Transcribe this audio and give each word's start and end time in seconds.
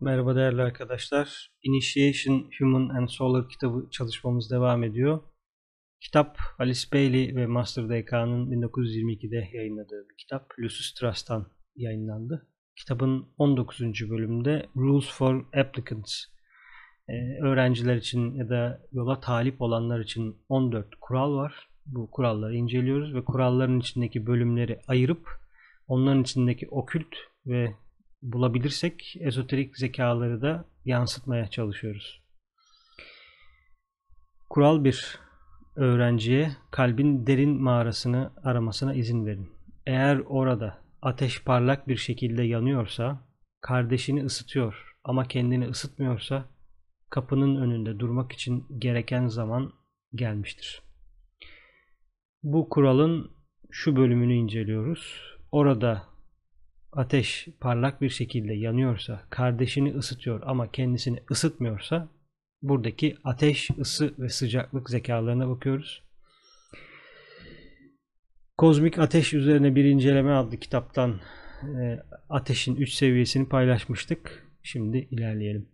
Merhaba 0.00 0.36
değerli 0.36 0.62
arkadaşlar. 0.62 1.50
Initiation 1.62 2.50
Human 2.58 2.88
and 2.88 3.08
Solar 3.08 3.48
kitabı 3.48 3.88
çalışmamız 3.90 4.50
devam 4.50 4.84
ediyor. 4.84 5.20
Kitap 6.00 6.38
Alice 6.58 6.80
Bailey 6.92 7.36
ve 7.36 7.46
Master 7.46 7.84
DK'nın 7.84 8.50
1922'de 8.50 9.48
yayınladığı 9.52 10.08
bir 10.10 10.16
kitap. 10.16 10.50
Lucius 10.58 10.94
Trust'tan 10.94 11.46
yayınlandı. 11.76 12.48
Kitabın 12.76 13.28
19. 13.38 13.80
bölümünde 14.10 14.66
Rules 14.76 15.10
for 15.10 15.44
Applicants 15.60 16.24
ee, 17.08 17.12
öğrenciler 17.42 17.96
için 17.96 18.34
ya 18.34 18.48
da 18.48 18.82
yola 18.92 19.20
talip 19.20 19.62
olanlar 19.62 20.00
için 20.00 20.36
14 20.48 20.86
kural 21.00 21.36
var. 21.36 21.68
Bu 21.86 22.10
kuralları 22.10 22.54
inceliyoruz 22.54 23.14
ve 23.14 23.24
kuralların 23.24 23.80
içindeki 23.80 24.26
bölümleri 24.26 24.80
ayırıp 24.88 25.28
onların 25.88 26.22
içindeki 26.22 26.68
okült 26.70 27.14
ve 27.46 27.74
bulabilirsek 28.22 29.16
ezoterik 29.20 29.76
zekaları 29.78 30.42
da 30.42 30.64
yansıtmaya 30.84 31.46
çalışıyoruz. 31.46 32.22
Kural 34.50 34.84
1. 34.84 35.18
Öğrenciye 35.76 36.56
kalbin 36.70 37.26
derin 37.26 37.62
mağarasını 37.62 38.32
aramasına 38.44 38.94
izin 38.94 39.26
verin. 39.26 39.50
Eğer 39.86 40.18
orada 40.26 40.78
ateş 41.02 41.44
parlak 41.44 41.88
bir 41.88 41.96
şekilde 41.96 42.42
yanıyorsa, 42.42 43.28
kardeşini 43.60 44.24
ısıtıyor 44.24 44.96
ama 45.04 45.28
kendini 45.28 45.68
ısıtmıyorsa 45.68 46.48
kapının 47.10 47.56
önünde 47.56 47.98
durmak 47.98 48.32
için 48.32 48.66
gereken 48.78 49.26
zaman 49.26 49.72
gelmiştir. 50.14 50.82
Bu 52.42 52.68
kuralın 52.68 53.30
şu 53.70 53.96
bölümünü 53.96 54.34
inceliyoruz. 54.34 55.22
Orada 55.52 56.02
ateş 56.96 57.48
parlak 57.60 58.00
bir 58.00 58.10
şekilde 58.10 58.54
yanıyorsa, 58.54 59.22
kardeşini 59.30 59.94
ısıtıyor 59.94 60.42
ama 60.46 60.70
kendisini 60.72 61.22
ısıtmıyorsa 61.30 62.08
buradaki 62.62 63.16
ateş, 63.24 63.70
ısı 63.78 64.14
ve 64.18 64.28
sıcaklık 64.28 64.90
zekalarına 64.90 65.48
bakıyoruz. 65.48 66.02
Kozmik 68.58 68.98
Ateş 68.98 69.34
üzerine 69.34 69.74
bir 69.74 69.84
inceleme 69.84 70.32
adlı 70.32 70.56
kitaptan 70.56 71.20
e, 71.62 72.02
ateşin 72.28 72.76
3 72.76 72.92
seviyesini 72.92 73.48
paylaşmıştık. 73.48 74.46
Şimdi 74.62 74.98
ilerleyelim. 75.10 75.68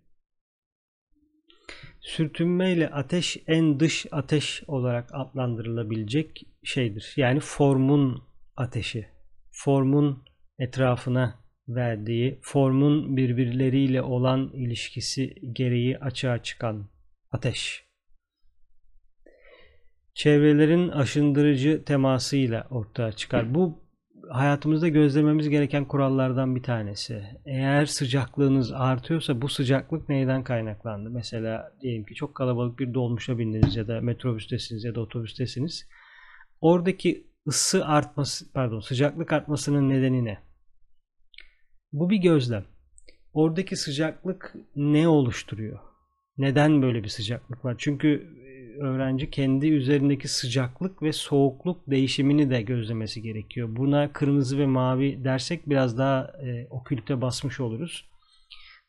Sürtünmeyle 2.01 2.91
ateş 2.91 3.37
en 3.47 3.81
dış 3.81 4.07
ateş 4.13 4.63
olarak 4.67 5.11
adlandırılabilecek 5.13 6.47
şeydir. 6.63 7.15
Yani 7.17 7.41
formun 7.41 8.23
ateşi. 8.57 9.07
Formun 9.51 10.25
etrafına 10.59 11.43
verdiği, 11.69 12.39
formun 12.43 13.17
birbirleriyle 13.17 14.03
olan 14.03 14.51
ilişkisi 14.53 15.35
gereği 15.53 15.99
açığa 15.99 16.43
çıkan 16.43 16.89
ateş. 17.31 17.85
Çevrelerin 20.15 20.89
aşındırıcı 20.89 21.85
temasıyla 21.85 22.67
ortaya 22.71 23.13
çıkar. 23.13 23.55
Bu 23.55 23.83
hayatımızda 24.31 24.89
gözlememiz 24.89 25.49
gereken 25.49 25.85
kurallardan 25.85 26.57
bir 26.57 26.63
tanesi. 26.63 27.25
Eğer 27.47 27.87
sıcaklığınız 27.87 28.73
artıyorsa 28.73 29.43
bu 29.43 29.49
sıcaklık 29.49 30.09
neyden 30.09 30.45
kaynaklandı? 30.45 31.11
Mesela 31.11 31.73
diyelim 31.81 32.05
ki 32.05 32.15
çok 32.15 32.35
kalabalık 32.35 32.79
bir 32.79 32.95
dolmuşa 32.95 33.39
bindiniz 33.39 33.77
ya 33.77 33.89
da 33.89 34.01
metrobüstesiniz 34.01 34.85
ya 34.85 34.95
da 34.95 35.01
otobüstesiniz. 35.01 35.89
Oradaki 36.61 37.32
ısı 37.47 37.87
artması, 37.87 38.53
pardon 38.53 38.81
sıcaklık 38.81 39.33
artmasının 39.33 39.89
nedeni 39.89 40.25
ne? 40.25 40.39
Bu 41.93 42.11
bir 42.11 42.17
gözlem. 42.17 42.65
Oradaki 43.33 43.77
sıcaklık 43.77 44.55
ne 44.77 45.09
oluşturuyor? 45.09 45.79
Neden 46.39 46.83
böyle 46.83 47.05
bir 47.05 47.09
sıcaklık 47.09 47.65
var? 47.65 47.75
Çünkü 47.79 48.09
e, 48.47 48.83
öğrenci 48.83 49.31
kendi 49.31 49.69
üzerindeki 49.69 50.29
sıcaklık 50.29 51.03
ve 51.03 51.13
soğukluk 51.13 51.91
değişimini 51.91 52.51
de 52.51 52.63
gözlemesi 52.63 53.23
gerekiyor. 53.23 53.69
Buna 53.77 54.13
kırmızı 54.13 54.59
ve 54.59 54.67
mavi 54.67 55.25
dersek 55.25 55.69
biraz 55.69 55.99
daha 55.99 56.33
e, 56.43 56.67
okülte 56.71 57.21
basmış 57.21 57.61
oluruz. 57.61 58.09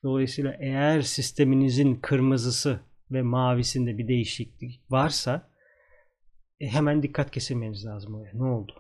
Dolayısıyla 0.04 0.58
eğer 0.60 1.02
sisteminizin 1.02 1.96
kırmızısı 1.96 2.80
ve 3.12 3.22
mavisinde 3.22 3.98
bir 3.98 4.08
değişiklik 4.08 4.82
varsa 4.90 5.53
hemen 6.68 7.04
dikkat 7.04 7.32
kesilmeniz 7.32 7.86
lazım 7.86 8.16
oraya. 8.16 8.32
Ne 8.34 8.44
oldu? 8.44 8.74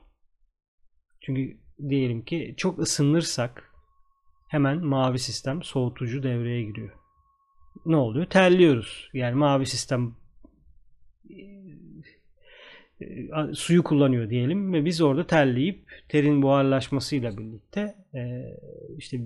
Çünkü 1.21 1.57
diyelim 1.89 2.25
ki 2.25 2.53
çok 2.57 2.79
ısınırsak 2.79 3.71
hemen 4.47 4.85
mavi 4.85 5.19
sistem 5.19 5.63
soğutucu 5.63 6.23
devreye 6.23 6.63
giriyor. 6.63 6.91
Ne 7.85 7.95
oluyor? 7.95 8.25
Terliyoruz. 8.25 9.09
Yani 9.13 9.35
mavi 9.35 9.65
sistem 9.65 10.15
e, 11.29 13.05
e, 13.05 13.53
suyu 13.53 13.83
kullanıyor 13.83 14.29
diyelim 14.29 14.73
ve 14.73 14.85
biz 14.85 15.01
orada 15.01 15.27
terleyip 15.27 15.91
terin 16.09 16.41
buharlaşmasıyla 16.41 17.37
birlikte 17.37 17.95
e, 18.15 18.21
işte 18.97 19.17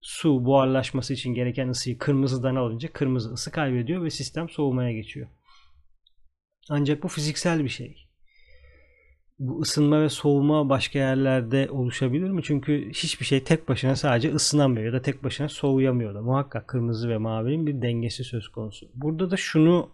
su 0.00 0.44
buharlaşması 0.44 1.12
için 1.14 1.34
gereken 1.34 1.68
ısıyı 1.68 1.98
kırmızıdan 1.98 2.56
alınca 2.56 2.92
kırmızı 2.92 3.32
ısı 3.32 3.50
kaybediyor 3.52 4.04
ve 4.04 4.10
sistem 4.10 4.48
soğumaya 4.48 4.92
geçiyor. 4.92 5.28
Ancak 6.70 7.02
bu 7.02 7.08
fiziksel 7.08 7.64
bir 7.64 7.68
şey 7.68 8.06
bu 9.38 9.60
ısınma 9.60 10.02
ve 10.02 10.08
soğuma 10.08 10.68
başka 10.68 10.98
yerlerde 10.98 11.70
oluşabilir 11.70 12.30
mi? 12.30 12.42
Çünkü 12.42 12.90
hiçbir 12.90 13.26
şey 13.26 13.44
tek 13.44 13.68
başına 13.68 13.96
sadece 13.96 14.34
ısınamıyor 14.34 14.86
ya 14.86 14.92
da 14.92 15.02
tek 15.02 15.24
başına 15.24 15.48
soğuyamıyor 15.48 16.14
da. 16.14 16.22
Muhakkak 16.22 16.68
kırmızı 16.68 17.08
ve 17.08 17.18
mavinin 17.18 17.66
bir 17.66 17.82
dengesi 17.82 18.24
söz 18.24 18.48
konusu. 18.48 18.90
Burada 18.94 19.30
da 19.30 19.36
şunu 19.36 19.90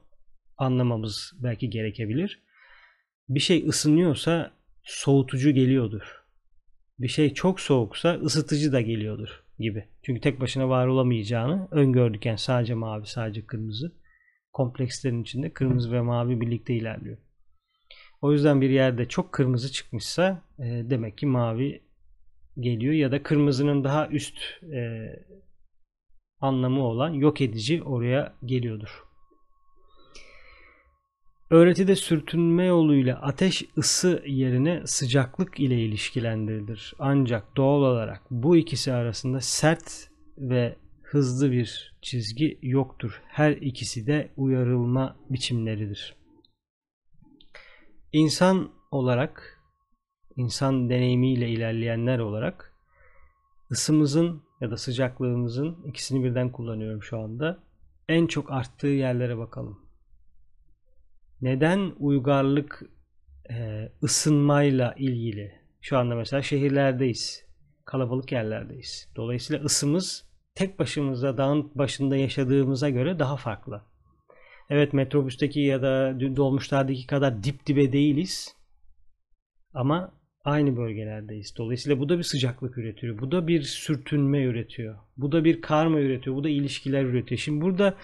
anlamamız 0.58 1.32
belki 1.38 1.70
gerekebilir. 1.70 2.42
Bir 3.28 3.40
şey 3.40 3.68
ısınıyorsa 3.68 4.50
soğutucu 4.82 5.50
geliyordur. 5.50 6.22
Bir 6.98 7.08
şey 7.08 7.34
çok 7.34 7.60
soğuksa 7.60 8.14
ısıtıcı 8.14 8.72
da 8.72 8.80
geliyordur 8.80 9.42
gibi. 9.58 9.88
Çünkü 10.02 10.20
tek 10.20 10.40
başına 10.40 10.68
var 10.68 10.86
olamayacağını 10.86 11.68
öngördükken 11.70 12.36
sadece 12.36 12.74
mavi, 12.74 13.06
sadece 13.06 13.46
kırmızı. 13.46 13.92
Komplekslerin 14.52 15.22
içinde 15.22 15.52
kırmızı 15.52 15.92
ve 15.92 16.00
mavi 16.00 16.40
birlikte 16.40 16.74
ilerliyor. 16.74 17.18
O 18.22 18.32
yüzden 18.32 18.60
bir 18.60 18.70
yerde 18.70 19.08
çok 19.08 19.32
kırmızı 19.32 19.72
çıkmışsa 19.72 20.42
e, 20.58 20.64
demek 20.64 21.18
ki 21.18 21.26
mavi 21.26 21.82
geliyor 22.60 22.94
ya 22.94 23.12
da 23.12 23.22
kırmızının 23.22 23.84
daha 23.84 24.08
üst 24.08 24.38
e, 24.72 25.10
anlamı 26.40 26.84
olan 26.84 27.10
yok 27.10 27.40
edici 27.40 27.82
oraya 27.82 28.34
geliyordur. 28.44 29.04
Öğretide 31.50 31.96
sürtünme 31.96 32.64
yoluyla 32.64 33.22
ateş 33.22 33.64
ısı 33.78 34.22
yerine 34.26 34.82
sıcaklık 34.86 35.60
ile 35.60 35.80
ilişkilendirilir. 35.80 36.94
Ancak 36.98 37.56
doğal 37.56 37.82
olarak 37.82 38.22
bu 38.30 38.56
ikisi 38.56 38.92
arasında 38.92 39.40
sert 39.40 40.10
ve 40.38 40.76
hızlı 41.12 41.52
bir 41.52 41.94
çizgi 42.02 42.58
yoktur. 42.62 43.22
Her 43.28 43.50
ikisi 43.52 44.06
de 44.06 44.32
uyarılma 44.36 45.16
biçimleridir. 45.30 46.16
İnsan 48.12 48.70
olarak, 48.90 49.60
insan 50.36 50.90
deneyimiyle 50.90 51.48
ilerleyenler 51.48 52.18
olarak 52.18 52.74
ısımızın 53.70 54.42
ya 54.60 54.70
da 54.70 54.76
sıcaklığımızın 54.76 55.84
ikisini 55.84 56.24
birden 56.24 56.52
kullanıyorum 56.52 57.02
şu 57.02 57.18
anda. 57.18 57.62
En 58.08 58.26
çok 58.26 58.52
arttığı 58.52 58.86
yerlere 58.86 59.38
bakalım. 59.38 59.80
Neden 61.40 61.92
uygarlık 61.98 62.82
e, 63.50 63.88
ısınmayla 64.02 64.94
ilgili? 64.98 65.60
Şu 65.80 65.98
anda 65.98 66.14
mesela 66.14 66.42
şehirlerdeyiz. 66.42 67.44
Kalabalık 67.84 68.32
yerlerdeyiz. 68.32 69.08
Dolayısıyla 69.16 69.64
ısımız 69.64 70.31
tek 70.54 70.78
başımıza 70.78 71.36
dağın 71.36 71.70
başında 71.74 72.16
yaşadığımıza 72.16 72.90
göre 72.90 73.18
daha 73.18 73.36
farklı. 73.36 73.82
Evet 74.70 74.92
metrobüsteki 74.92 75.60
ya 75.60 75.82
da 75.82 76.20
dolmuşlardaki 76.36 77.06
kadar 77.06 77.44
dip 77.44 77.66
dibe 77.66 77.92
değiliz. 77.92 78.56
Ama 79.74 80.12
aynı 80.44 80.76
bölgelerdeyiz. 80.76 81.54
Dolayısıyla 81.58 82.00
bu 82.00 82.08
da 82.08 82.18
bir 82.18 82.22
sıcaklık 82.22 82.78
üretiyor. 82.78 83.18
Bu 83.18 83.32
da 83.32 83.46
bir 83.46 83.62
sürtünme 83.62 84.42
üretiyor. 84.42 84.98
Bu 85.16 85.32
da 85.32 85.44
bir 85.44 85.60
karma 85.60 86.00
üretiyor. 86.00 86.36
Bu 86.36 86.44
da 86.44 86.48
ilişkiler 86.48 87.04
üretiyor. 87.04 87.38
Şimdi 87.38 87.60
burada 87.60 87.94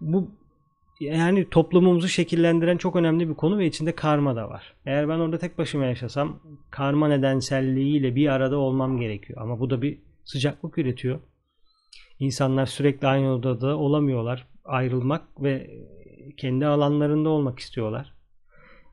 bu 0.00 0.30
yani 1.00 1.48
toplumumuzu 1.50 2.08
şekillendiren 2.08 2.76
çok 2.76 2.96
önemli 2.96 3.28
bir 3.28 3.34
konu 3.34 3.58
ve 3.58 3.66
içinde 3.66 3.94
karma 3.94 4.36
da 4.36 4.48
var. 4.48 4.74
Eğer 4.86 5.08
ben 5.08 5.18
orada 5.18 5.38
tek 5.38 5.58
başıma 5.58 5.84
yaşasam 5.84 6.40
karma 6.70 7.08
nedenselliğiyle 7.08 8.16
bir 8.16 8.28
arada 8.28 8.56
olmam 8.56 9.00
gerekiyor. 9.00 9.42
Ama 9.42 9.60
bu 9.60 9.70
da 9.70 9.82
bir 9.82 9.98
sıcaklık 10.24 10.78
üretiyor. 10.78 11.20
İnsanlar 12.22 12.66
sürekli 12.66 13.06
aynı 13.06 13.34
odada 13.34 13.76
olamıyorlar. 13.76 14.46
Ayrılmak 14.64 15.42
ve 15.42 15.70
kendi 16.36 16.66
alanlarında 16.66 17.28
olmak 17.28 17.58
istiyorlar. 17.58 18.14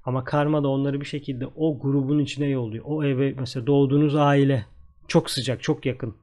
Ama 0.03 0.23
karma 0.23 0.63
da 0.63 0.67
onları 0.67 1.01
bir 1.01 1.05
şekilde 1.05 1.47
o 1.47 1.79
grubun 1.79 2.19
içine 2.19 2.47
yolluyor. 2.47 2.85
O 2.87 3.03
eve 3.03 3.33
mesela 3.39 3.67
doğduğunuz 3.67 4.15
aile 4.15 4.65
çok 5.07 5.29
sıcak, 5.29 5.63
çok 5.63 5.85
yakın. 5.85 6.15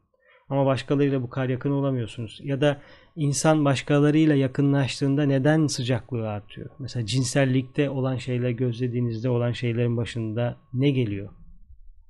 Ama 0.48 0.66
başkalarıyla 0.66 1.22
bu 1.22 1.30
kadar 1.30 1.48
yakın 1.48 1.70
olamıyorsunuz. 1.70 2.40
Ya 2.42 2.60
da 2.60 2.80
insan 3.16 3.64
başkalarıyla 3.64 4.34
yakınlaştığında 4.34 5.22
neden 5.22 5.66
sıcaklığı 5.66 6.28
artıyor? 6.28 6.70
Mesela 6.78 7.06
cinsellikte 7.06 7.90
olan 7.90 8.16
şeyler 8.16 8.50
gözlediğinizde 8.50 9.28
olan 9.28 9.52
şeylerin 9.52 9.96
başında 9.96 10.56
ne 10.72 10.90
geliyor? 10.90 11.28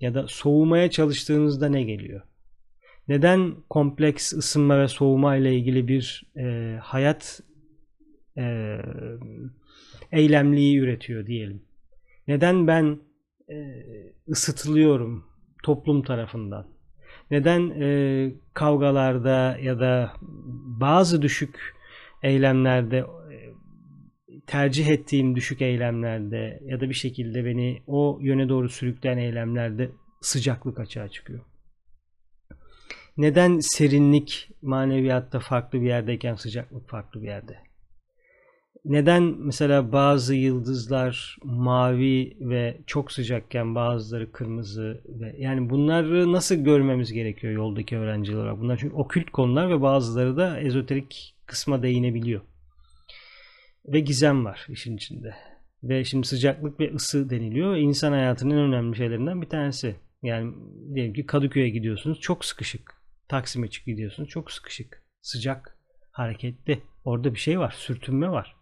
Ya 0.00 0.14
da 0.14 0.26
soğumaya 0.28 0.90
çalıştığınızda 0.90 1.69
ne 1.69 1.82
geliyor? 1.82 2.22
Neden 3.08 3.55
kompleks 3.70 4.32
ısınma 4.32 4.81
ve 4.81 4.88
soğuma 4.88 5.37
ile 5.37 5.55
ilgili 5.55 5.88
bir 5.88 6.25
e, 6.37 6.76
hayat 6.82 7.41
e, 8.38 8.76
eylemliği 10.12 10.79
üretiyor 10.79 11.26
diyelim? 11.26 11.62
Neden 12.29 12.67
ben 12.67 12.99
e, 13.50 13.56
ısıtılıyorum 14.29 15.25
toplum 15.62 16.03
tarafından? 16.03 16.67
Neden 17.31 17.70
e, 17.81 18.32
kavgalarda 18.55 19.58
ya 19.62 19.81
da 19.81 20.12
bazı 20.81 21.23
düşük 21.23 21.75
eylemlerde 22.23 22.99
e, 22.99 23.06
tercih 24.47 24.87
ettiğim 24.87 25.37
düşük 25.37 25.62
eylemlerde 25.62 26.61
ya 26.64 26.81
da 26.81 26.88
bir 26.88 26.94
şekilde 26.94 27.44
beni 27.44 27.82
o 27.87 28.19
yöne 28.23 28.49
doğru 28.49 28.69
sürükleyen 28.69 29.19
eylemlerde 29.19 29.91
sıcaklık 30.20 30.81
açığa 30.81 31.08
çıkıyor? 31.08 31.41
Neden 33.16 33.58
serinlik 33.58 34.48
maneviyatta 34.62 35.40
farklı 35.40 35.80
bir 35.80 35.86
yerdeyken 35.86 36.34
sıcaklık 36.34 36.88
farklı 36.88 37.22
bir 37.22 37.26
yerde? 37.26 37.58
Neden 38.84 39.22
mesela 39.22 39.92
bazı 39.92 40.34
yıldızlar 40.34 41.36
mavi 41.44 42.36
ve 42.40 42.80
çok 42.86 43.12
sıcakken 43.12 43.74
bazıları 43.74 44.32
kırmızı 44.32 45.02
ve 45.06 45.36
yani 45.38 45.70
bunları 45.70 46.32
nasıl 46.32 46.54
görmemiz 46.54 47.12
gerekiyor 47.12 47.52
yoldaki 47.52 47.96
öğrenciler 47.96 48.36
olarak? 48.36 48.60
Bunlar 48.60 48.76
çünkü 48.76 48.94
okült 48.94 49.30
konular 49.30 49.70
ve 49.70 49.82
bazıları 49.82 50.36
da 50.36 50.60
ezoterik 50.60 51.36
kısma 51.46 51.82
değinebiliyor. 51.82 52.40
Ve 53.86 54.00
gizem 54.00 54.44
var 54.44 54.66
işin 54.69 54.96
içinde. 54.96 55.34
Ve 55.82 56.04
şimdi 56.04 56.26
sıcaklık 56.26 56.80
ve 56.80 56.94
ısı 56.94 57.30
deniliyor. 57.30 57.76
İnsan 57.76 58.12
hayatının 58.12 58.54
en 58.54 58.60
önemli 58.60 58.96
şeylerinden 58.96 59.42
bir 59.42 59.48
tanesi. 59.48 59.96
Yani 60.22 60.54
diyelim 60.94 61.12
ki 61.12 61.26
Kadıköy'e 61.26 61.69
gidiyorsunuz 61.69 62.20
çok 62.20 62.44
sıkışık. 62.44 62.95
Taksim'e 63.28 63.70
çık 63.70 63.87
gidiyorsunuz 63.87 64.28
çok 64.28 64.50
sıkışık. 64.50 65.02
Sıcak, 65.23 65.78
hareketli. 66.11 66.82
Orada 67.05 67.34
bir 67.34 67.38
şey 67.38 67.58
var, 67.58 67.75
sürtünme 67.78 68.31
var 68.31 68.56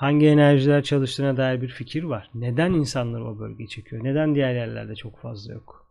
hangi 0.00 0.26
enerjiler 0.26 0.82
çalıştığına 0.82 1.36
dair 1.36 1.62
bir 1.62 1.68
fikir 1.68 2.04
var. 2.04 2.30
Neden 2.34 2.72
insanlar 2.72 3.20
o 3.20 3.38
bölgeyi 3.38 3.68
çekiyor? 3.68 4.04
Neden 4.04 4.34
diğer 4.34 4.54
yerlerde 4.54 4.94
çok 4.94 5.18
fazla 5.18 5.52
yok? 5.52 5.86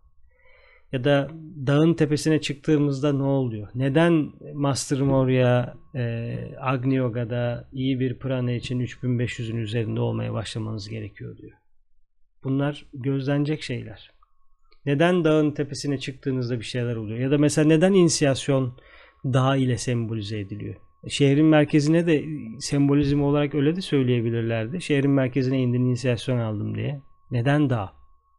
Ya 0.91 1.03
da 1.03 1.29
dağın 1.67 1.93
tepesine 1.93 2.41
çıktığımızda 2.41 3.13
ne 3.13 3.23
oluyor? 3.23 3.67
Neden 3.75 4.31
Master 4.53 5.01
Moria 5.01 5.73
e, 5.95 6.35
Agni 6.59 6.95
Yoga'da 6.95 7.67
iyi 7.73 7.99
bir 7.99 8.19
prana 8.19 8.51
için 8.51 8.79
3500'ün 8.79 9.57
üzerinde 9.57 9.99
olmaya 9.99 10.33
başlamanız 10.33 10.89
gerekiyor 10.89 11.37
diyor. 11.37 11.57
Bunlar 12.43 12.85
gözlenecek 12.93 13.63
şeyler. 13.63 14.11
Neden 14.85 15.23
dağın 15.23 15.51
tepesine 15.51 15.99
çıktığınızda 15.99 16.59
bir 16.59 16.65
şeyler 16.65 16.95
oluyor? 16.95 17.19
Ya 17.19 17.31
da 17.31 17.37
mesela 17.37 17.67
neden 17.67 17.93
inisiyasyon 17.93 18.77
dağ 19.25 19.55
ile 19.55 19.77
sembolize 19.77 20.39
ediliyor? 20.39 20.75
şehrin 21.07 21.45
merkezine 21.45 22.07
de 22.07 22.25
sembolizm 22.59 23.21
olarak 23.21 23.55
öyle 23.55 23.75
de 23.75 23.81
söyleyebilirlerdi. 23.81 24.81
Şehrin 24.81 25.11
merkezine 25.11 25.61
indim 25.61 25.85
inisiyasyon 25.85 26.37
aldım 26.37 26.75
diye. 26.75 27.01
Neden 27.31 27.69
dağ? 27.69 27.93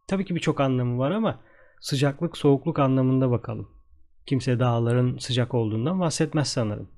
Tabii 0.09 0.25
ki 0.25 0.35
birçok 0.35 0.61
anlamı 0.61 0.99
var 0.99 1.11
ama 1.11 1.41
sıcaklık 1.81 2.37
soğukluk 2.37 2.79
anlamında 2.79 3.31
bakalım. 3.31 3.69
Kimse 4.27 4.61
dağların 4.61 5.19
sıcak 5.19 5.55
olduğundan 5.55 6.01
bahsetmez 6.01 6.49
sanırım. 6.49 6.91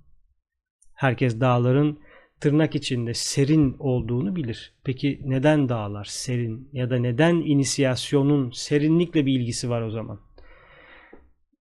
Herkes 0.95 1.41
dağların 1.41 1.99
tırnak 2.43 2.75
içinde 2.75 3.15
serin 3.15 3.77
olduğunu 3.79 4.37
bilir. 4.37 4.73
Peki 4.85 5.21
neden 5.25 5.69
dağlar 5.69 6.05
serin 6.05 6.69
ya 6.73 6.91
da 6.91 6.99
neden 6.99 7.35
inisiyasyonun 7.35 8.51
serinlikle 8.51 9.27
bir 9.27 9.41
ilgisi 9.41 9.71
var 9.71 9.83
o 9.83 9.91
zaman? 9.91 10.21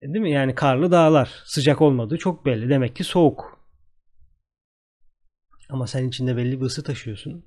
Değil 0.03 0.21
mi? 0.21 0.31
Yani 0.31 0.55
karlı 0.55 0.91
dağlar 0.91 1.31
sıcak 1.45 1.81
olmadığı 1.81 2.17
çok 2.17 2.45
belli. 2.45 2.69
Demek 2.69 2.95
ki 2.95 3.03
soğuk. 3.03 3.59
Ama 5.69 5.87
sen 5.87 6.07
içinde 6.07 6.37
belli 6.37 6.61
bir 6.61 6.65
ısı 6.65 6.83
taşıyorsun. 6.83 7.45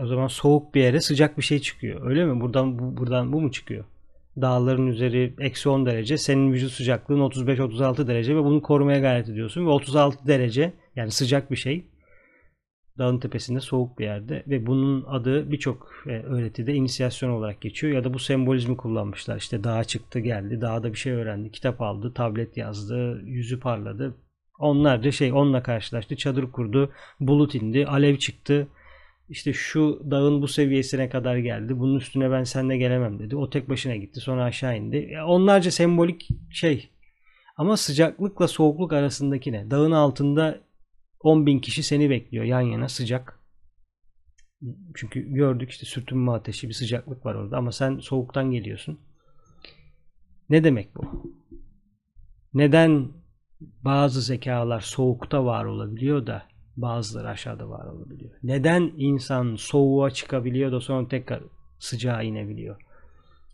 O 0.00 0.06
zaman 0.06 0.26
soğuk 0.26 0.74
bir 0.74 0.80
yere 0.80 1.00
sıcak 1.00 1.38
bir 1.38 1.42
şey 1.42 1.58
çıkıyor. 1.58 2.10
Öyle 2.10 2.24
mi? 2.24 2.40
Buradan 2.40 2.78
bu, 2.78 2.96
buradan 2.96 3.32
bu 3.32 3.40
mu 3.40 3.52
çıkıyor? 3.52 3.84
Dağların 4.40 4.86
üzeri 4.86 5.34
eksi 5.40 5.68
10 5.68 5.86
derece. 5.86 6.18
Senin 6.18 6.52
vücut 6.52 6.72
sıcaklığın 6.72 7.20
35-36 7.20 8.06
derece 8.06 8.36
ve 8.36 8.44
bunu 8.44 8.62
korumaya 8.62 9.00
gayret 9.00 9.28
ediyorsun. 9.28 9.66
Ve 9.66 9.70
36 9.70 10.26
derece 10.26 10.72
yani 10.96 11.10
sıcak 11.10 11.50
bir 11.50 11.56
şey. 11.56 11.84
Dağın 12.98 13.18
tepesinde 13.18 13.60
soğuk 13.60 13.98
bir 13.98 14.04
yerde 14.04 14.42
ve 14.46 14.66
bunun 14.66 15.04
adı 15.04 15.52
birçok 15.52 15.92
e, 16.06 16.10
öğretide 16.10 16.74
inisiyasyon 16.74 17.30
olarak 17.30 17.60
geçiyor 17.60 17.94
ya 17.94 18.04
da 18.04 18.14
bu 18.14 18.18
sembolizmi 18.18 18.76
kullanmışlar. 18.76 19.36
İşte 19.36 19.64
dağa 19.64 19.84
çıktı 19.84 20.18
geldi, 20.18 20.60
dağda 20.60 20.92
bir 20.92 20.98
şey 20.98 21.12
öğrendi, 21.12 21.50
kitap 21.50 21.82
aldı, 21.82 22.12
tablet 22.14 22.56
yazdı, 22.56 23.22
yüzü 23.24 23.60
parladı, 23.60 24.14
Onlarca 24.58 25.12
şey 25.12 25.32
onunla 25.32 25.62
karşılaştı. 25.62 26.16
Çadır 26.16 26.52
kurdu. 26.52 26.92
Bulut 27.20 27.54
indi. 27.54 27.86
Alev 27.86 28.16
çıktı. 28.16 28.68
İşte 29.28 29.52
şu 29.52 30.02
dağın 30.10 30.42
bu 30.42 30.48
seviyesine 30.48 31.08
kadar 31.08 31.36
geldi. 31.36 31.78
Bunun 31.78 31.96
üstüne 31.96 32.30
ben 32.30 32.44
seninle 32.44 32.76
gelemem 32.76 33.18
dedi. 33.18 33.36
O 33.36 33.50
tek 33.50 33.68
başına 33.68 33.96
gitti. 33.96 34.20
Sonra 34.20 34.44
aşağı 34.44 34.76
indi. 34.76 35.18
Onlarca 35.26 35.70
sembolik 35.70 36.28
şey. 36.50 36.88
Ama 37.56 37.76
sıcaklıkla 37.76 38.48
soğukluk 38.48 38.92
arasındaki 38.92 39.52
ne? 39.52 39.70
Dağın 39.70 39.92
altında 39.92 40.60
10 41.26 41.46
bin 41.46 41.58
kişi 41.58 41.82
seni 41.82 42.10
bekliyor 42.10 42.44
yan 42.44 42.60
yana 42.60 42.88
sıcak. 42.88 43.40
Çünkü 44.94 45.20
gördük 45.32 45.70
işte 45.70 45.86
sürtünme 45.86 46.32
ateşi 46.32 46.68
bir 46.68 46.74
sıcaklık 46.74 47.26
var 47.26 47.34
orada 47.34 47.56
ama 47.56 47.72
sen 47.72 47.98
soğuktan 47.98 48.50
geliyorsun. 48.50 49.00
Ne 50.50 50.64
demek 50.64 50.96
bu? 50.96 51.32
Neden 52.54 53.08
bazı 53.60 54.22
zekalar 54.22 54.80
soğukta 54.80 55.44
var 55.44 55.64
olabiliyor 55.64 56.26
da 56.26 56.42
bazıları 56.76 57.28
aşağıda 57.28 57.68
var 57.68 57.86
olabiliyor. 57.86 58.34
Neden 58.42 58.92
insan 58.96 59.56
soğuğa 59.56 60.10
çıkabiliyor 60.10 60.72
da 60.72 60.80
sonra 60.80 61.08
tekrar 61.08 61.42
sıcağa 61.78 62.22
inebiliyor? 62.22 62.80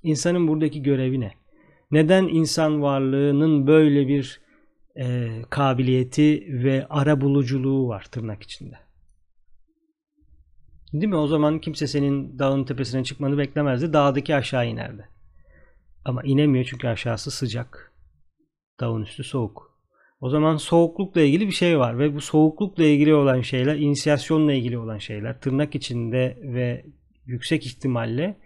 İnsanın 0.02 0.48
buradaki 0.48 0.82
görevi 0.82 1.20
ne? 1.20 1.32
Neden 1.90 2.28
insan 2.28 2.82
varlığının 2.82 3.66
böyle 3.66 4.08
bir 4.08 4.41
e, 4.96 5.28
kabiliyeti 5.50 6.46
ve 6.64 6.86
ara 6.90 7.20
buluculuğu 7.20 7.88
var 7.88 8.06
tırnak 8.10 8.42
içinde? 8.42 8.76
Değil 10.92 11.08
mi? 11.08 11.16
O 11.16 11.26
zaman 11.26 11.58
kimse 11.60 11.86
senin 11.86 12.38
dağın 12.38 12.64
tepesine 12.64 13.04
çıkmanı 13.04 13.38
beklemezdi. 13.38 13.92
Dağdaki 13.92 14.34
aşağı 14.34 14.66
inerdi. 14.66 15.08
Ama 16.04 16.22
inemiyor 16.22 16.64
çünkü 16.64 16.88
aşağısı 16.88 17.30
sıcak. 17.30 17.92
Dağın 18.80 19.02
üstü 19.02 19.24
soğuk. 19.24 19.72
O 20.20 20.30
zaman 20.30 20.56
soğuklukla 20.56 21.20
ilgili 21.20 21.46
bir 21.46 21.52
şey 21.52 21.78
var 21.78 21.98
ve 21.98 22.14
bu 22.14 22.20
soğuklukla 22.20 22.84
ilgili 22.84 23.14
olan 23.14 23.40
şeyler, 23.40 23.76
inisiyasyonla 23.76 24.52
ilgili 24.52 24.78
olan 24.78 24.98
şeyler, 24.98 25.40
tırnak 25.40 25.74
içinde 25.74 26.38
ve 26.42 26.86
yüksek 27.26 27.66
ihtimalle 27.66 28.36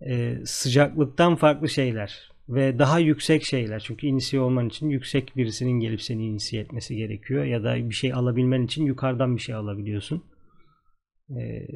e, 0.00 0.36
sıcaklıktan 0.44 1.36
farklı 1.36 1.68
şeyler 1.68 2.30
ve 2.48 2.78
daha 2.78 2.98
yüksek 2.98 3.44
şeyler. 3.44 3.80
Çünkü 3.80 4.06
inisiye 4.06 4.42
olman 4.42 4.68
için 4.68 4.88
yüksek 4.88 5.36
birisinin 5.36 5.80
gelip 5.80 6.02
seni 6.02 6.26
inisiye 6.26 6.62
etmesi 6.62 6.96
gerekiyor 6.96 7.44
ya 7.44 7.64
da 7.64 7.76
bir 7.76 7.94
şey 7.94 8.12
alabilmen 8.12 8.62
için 8.62 8.86
yukarıdan 8.86 9.36
bir 9.36 9.40
şey 9.40 9.54
alabiliyorsun. 9.54 10.22
E, 11.30 11.66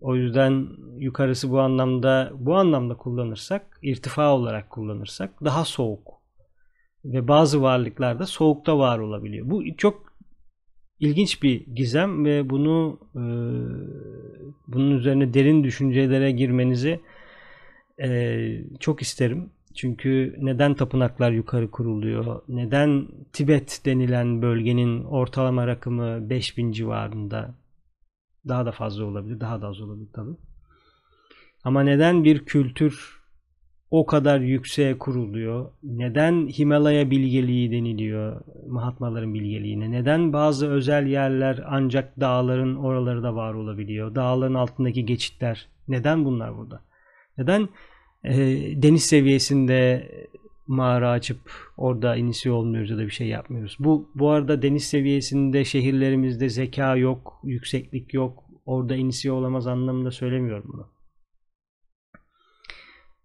o 0.00 0.16
yüzden 0.16 0.68
yukarısı 0.98 1.50
bu 1.50 1.60
anlamda 1.60 2.32
bu 2.34 2.56
anlamda 2.56 2.96
kullanırsak, 2.96 3.78
irtifa 3.82 4.34
olarak 4.34 4.70
kullanırsak 4.70 5.44
daha 5.44 5.64
soğuk 5.64 6.20
ve 7.04 7.28
bazı 7.28 7.62
varlıklarda 7.62 8.26
soğukta 8.26 8.78
var 8.78 8.98
olabiliyor. 8.98 9.50
Bu 9.50 9.76
çok 9.76 10.12
ilginç 11.00 11.42
bir 11.42 11.66
gizem 11.66 12.24
ve 12.24 12.50
bunu 12.50 13.00
e, 13.14 13.24
bunun 14.66 14.90
üzerine 14.90 15.34
derin 15.34 15.64
düşüncelere 15.64 16.30
girmenizi 16.30 17.00
e, 18.02 18.38
çok 18.80 19.02
isterim. 19.02 19.50
Çünkü 19.74 20.36
neden 20.38 20.74
tapınaklar 20.74 21.30
yukarı 21.30 21.70
kuruluyor? 21.70 22.42
Neden 22.48 23.08
Tibet 23.32 23.82
denilen 23.84 24.42
bölgenin 24.42 25.04
ortalama 25.04 25.66
rakımı 25.66 26.30
5000 26.30 26.72
civarında? 26.72 27.54
Daha 28.48 28.66
da 28.66 28.72
fazla 28.72 29.04
olabilir, 29.04 29.40
daha 29.40 29.62
da 29.62 29.66
az 29.66 29.80
olabilir 29.80 30.08
tabii. 30.14 30.36
Ama 31.64 31.82
neden 31.82 32.24
bir 32.24 32.44
kültür 32.44 33.20
o 33.90 34.06
kadar 34.06 34.40
yükseğe 34.40 34.98
kuruluyor? 34.98 35.70
Neden 35.82 36.48
Himalaya 36.48 37.10
bilgeliği 37.10 37.72
deniliyor 37.72 38.40
Mahatmaların 38.68 39.34
bilgeliğine? 39.34 39.90
Neden 39.90 40.32
bazı 40.32 40.70
özel 40.70 41.06
yerler 41.06 41.64
ancak 41.66 42.20
dağların 42.20 42.76
oraları 42.76 43.22
da 43.22 43.34
var 43.34 43.54
olabiliyor? 43.54 44.14
Dağların 44.14 44.54
altındaki 44.54 45.06
geçitler. 45.06 45.68
Neden 45.88 46.24
bunlar 46.24 46.56
burada? 46.56 46.80
Neden 47.38 47.68
e, 48.24 48.34
deniz 48.82 49.04
seviyesinde 49.04 50.08
mağara 50.66 51.10
açıp 51.10 51.52
orada 51.76 52.16
inisiye 52.16 52.54
olmuyoruz 52.54 52.90
ya 52.90 52.98
da 52.98 53.02
bir 53.02 53.10
şey 53.10 53.26
yapmıyoruz. 53.26 53.76
Bu 53.78 54.10
bu 54.14 54.30
arada 54.30 54.62
deniz 54.62 54.84
seviyesinde 54.84 55.64
şehirlerimizde 55.64 56.48
zeka 56.48 56.96
yok, 56.96 57.40
yükseklik 57.44 58.14
yok. 58.14 58.44
Orada 58.66 58.96
inisiye 58.96 59.32
olamaz 59.32 59.66
anlamında 59.66 60.10
söylemiyorum 60.10 60.70
bunu. 60.72 60.88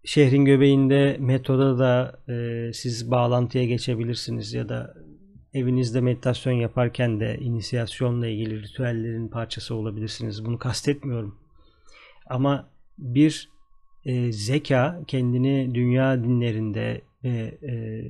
Şehrin 0.03 0.45
göbeğinde 0.45 1.17
metroda 1.19 1.79
da 1.79 2.19
e, 2.33 2.73
siz 2.73 3.11
bağlantıya 3.11 3.65
geçebilirsiniz 3.65 4.53
ya 4.53 4.69
da 4.69 4.93
evinizde 5.53 6.01
meditasyon 6.01 6.53
yaparken 6.53 7.19
de 7.19 7.37
inisiyasyonla 7.37 8.27
ilgili 8.27 8.63
ritüellerin 8.63 9.27
parçası 9.27 9.75
olabilirsiniz. 9.75 10.45
Bunu 10.45 10.59
kastetmiyorum. 10.59 11.39
Ama 12.29 12.69
bir 12.97 13.49
e, 14.05 14.31
zeka 14.31 15.01
kendini 15.07 15.75
dünya 15.75 16.23
dinlerinde 16.23 17.01
ve 17.23 17.57
e, 17.63 18.03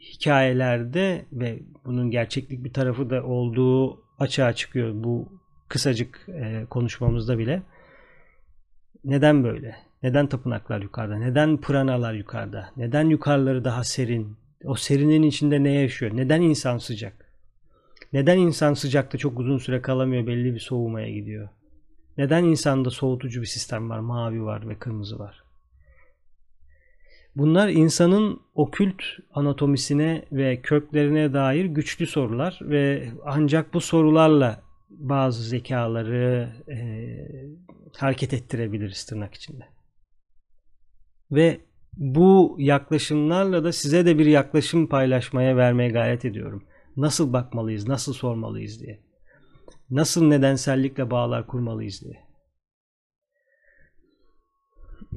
hikayelerde 0.00 1.24
ve 1.32 1.58
bunun 1.84 2.10
gerçeklik 2.10 2.64
bir 2.64 2.72
tarafı 2.72 3.10
da 3.10 3.24
olduğu 3.24 4.04
açığa 4.18 4.52
çıkıyor 4.52 4.92
bu 4.94 5.28
kısacık 5.68 6.28
e, 6.28 6.66
konuşmamızda 6.70 7.38
bile. 7.38 7.62
Neden 9.04 9.44
böyle? 9.44 9.76
Neden 10.02 10.26
tapınaklar 10.26 10.82
yukarıda? 10.82 11.16
Neden 11.16 11.56
pranalar 11.60 12.14
yukarıda? 12.14 12.70
Neden 12.76 13.08
yukarıları 13.08 13.64
daha 13.64 13.84
serin? 13.84 14.36
O 14.64 14.74
serinin 14.74 15.22
içinde 15.22 15.62
ne 15.62 15.72
yaşıyor? 15.72 16.16
Neden 16.16 16.42
insan 16.42 16.78
sıcak? 16.78 17.12
Neden 18.12 18.38
insan 18.38 18.74
sıcakta 18.74 19.18
çok 19.18 19.38
uzun 19.40 19.58
süre 19.58 19.82
kalamıyor 19.82 20.26
belli 20.26 20.54
bir 20.54 20.60
soğumaya 20.60 21.10
gidiyor? 21.10 21.48
Neden 22.18 22.44
insanda 22.44 22.90
soğutucu 22.90 23.40
bir 23.40 23.46
sistem 23.46 23.90
var? 23.90 23.98
Mavi 23.98 24.44
var 24.44 24.68
ve 24.68 24.78
kırmızı 24.78 25.18
var. 25.18 25.44
Bunlar 27.36 27.68
insanın 27.68 28.40
okült 28.54 29.02
anatomisine 29.32 30.24
ve 30.32 30.60
köklerine 30.62 31.32
dair 31.32 31.64
güçlü 31.64 32.06
sorular 32.06 32.58
ve 32.62 33.08
ancak 33.24 33.74
bu 33.74 33.80
sorularla 33.80 34.62
bazı 34.90 35.42
zekaları 35.42 36.52
e, 36.68 36.78
hareket 37.96 38.32
ettirebiliriz 38.32 39.04
tırnak 39.04 39.34
içinde. 39.34 39.64
Ve 41.30 41.60
bu 41.96 42.56
yaklaşımlarla 42.58 43.64
da 43.64 43.72
size 43.72 44.06
de 44.06 44.18
bir 44.18 44.26
yaklaşım 44.26 44.86
paylaşmaya 44.86 45.56
vermeye 45.56 45.90
gayret 45.90 46.24
ediyorum. 46.24 46.64
Nasıl 46.96 47.32
bakmalıyız, 47.32 47.88
nasıl 47.88 48.12
sormalıyız 48.12 48.80
diye. 48.80 49.00
Nasıl 49.90 50.24
nedensellikle 50.24 51.10
bağlar 51.10 51.46
kurmalıyız 51.46 52.02
diye. 52.02 52.24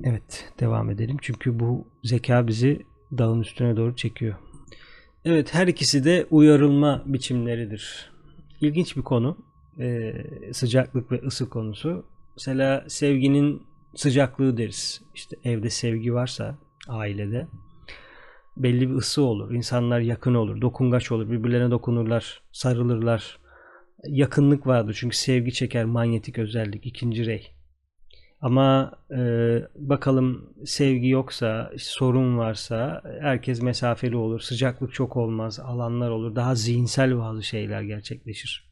Evet, 0.04 0.54
devam 0.60 0.90
edelim. 0.90 1.18
Çünkü 1.22 1.60
bu 1.60 1.88
zeka 2.04 2.48
bizi 2.48 2.86
dağın 3.18 3.42
üstüne 3.42 3.78
doğru 3.78 3.96
çekiyor. 3.96 4.36
Evet, 5.26 5.54
her 5.54 5.68
ikisi 5.68 6.06
de 6.06 6.28
uyarılma 6.32 7.04
biçimleridir. 7.06 8.12
İlginç 8.62 8.98
bir 8.98 9.02
konu. 9.02 9.38
Ee, 9.80 10.14
sıcaklık 10.54 11.12
ve 11.12 11.22
ısı 11.22 11.50
konusu. 11.50 12.06
Mesela 12.36 12.86
sevginin 12.88 13.64
sıcaklığı 13.96 14.58
deriz. 14.58 15.02
İşte 15.16 15.38
evde 15.44 15.70
sevgi 15.70 16.14
varsa 16.14 16.58
ailede 16.88 17.48
belli 18.58 18.90
bir 18.90 18.96
ısı 18.96 19.22
olur. 19.22 19.52
İnsanlar 19.52 20.00
yakın 20.00 20.34
olur, 20.34 20.62
dokungaç 20.62 21.12
olur. 21.12 21.32
Birbirlerine 21.32 21.72
dokunurlar, 21.72 22.42
sarılırlar. 22.52 23.40
Yakınlık 24.04 24.68
vardır 24.68 24.98
çünkü 25.00 25.18
sevgi 25.18 25.54
çeker 25.54 25.86
manyetik 25.86 26.40
özellik. 26.40 26.86
ikinci 26.86 27.26
rey. 27.26 27.48
Ama 28.42 28.92
e, 29.12 29.20
bakalım 29.76 30.54
sevgi 30.66 31.08
yoksa, 31.08 31.72
sorun 31.78 32.38
varsa 32.38 33.04
herkes 33.22 33.62
mesafeli 33.62 34.16
olur. 34.16 34.40
Sıcaklık 34.40 34.94
çok 34.94 35.18
olmaz, 35.18 35.60
alanlar 35.60 36.10
olur. 36.10 36.36
Daha 36.36 36.56
zihinsel 36.56 37.18
bazı 37.18 37.44
şeyler 37.44 37.82
gerçekleşir. 37.82 38.72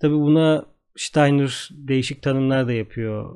Tabi 0.00 0.14
buna 0.14 0.66
Steiner 0.96 1.68
değişik 1.72 2.22
tanımlar 2.22 2.66
da 2.66 2.72
yapıyor. 2.72 3.34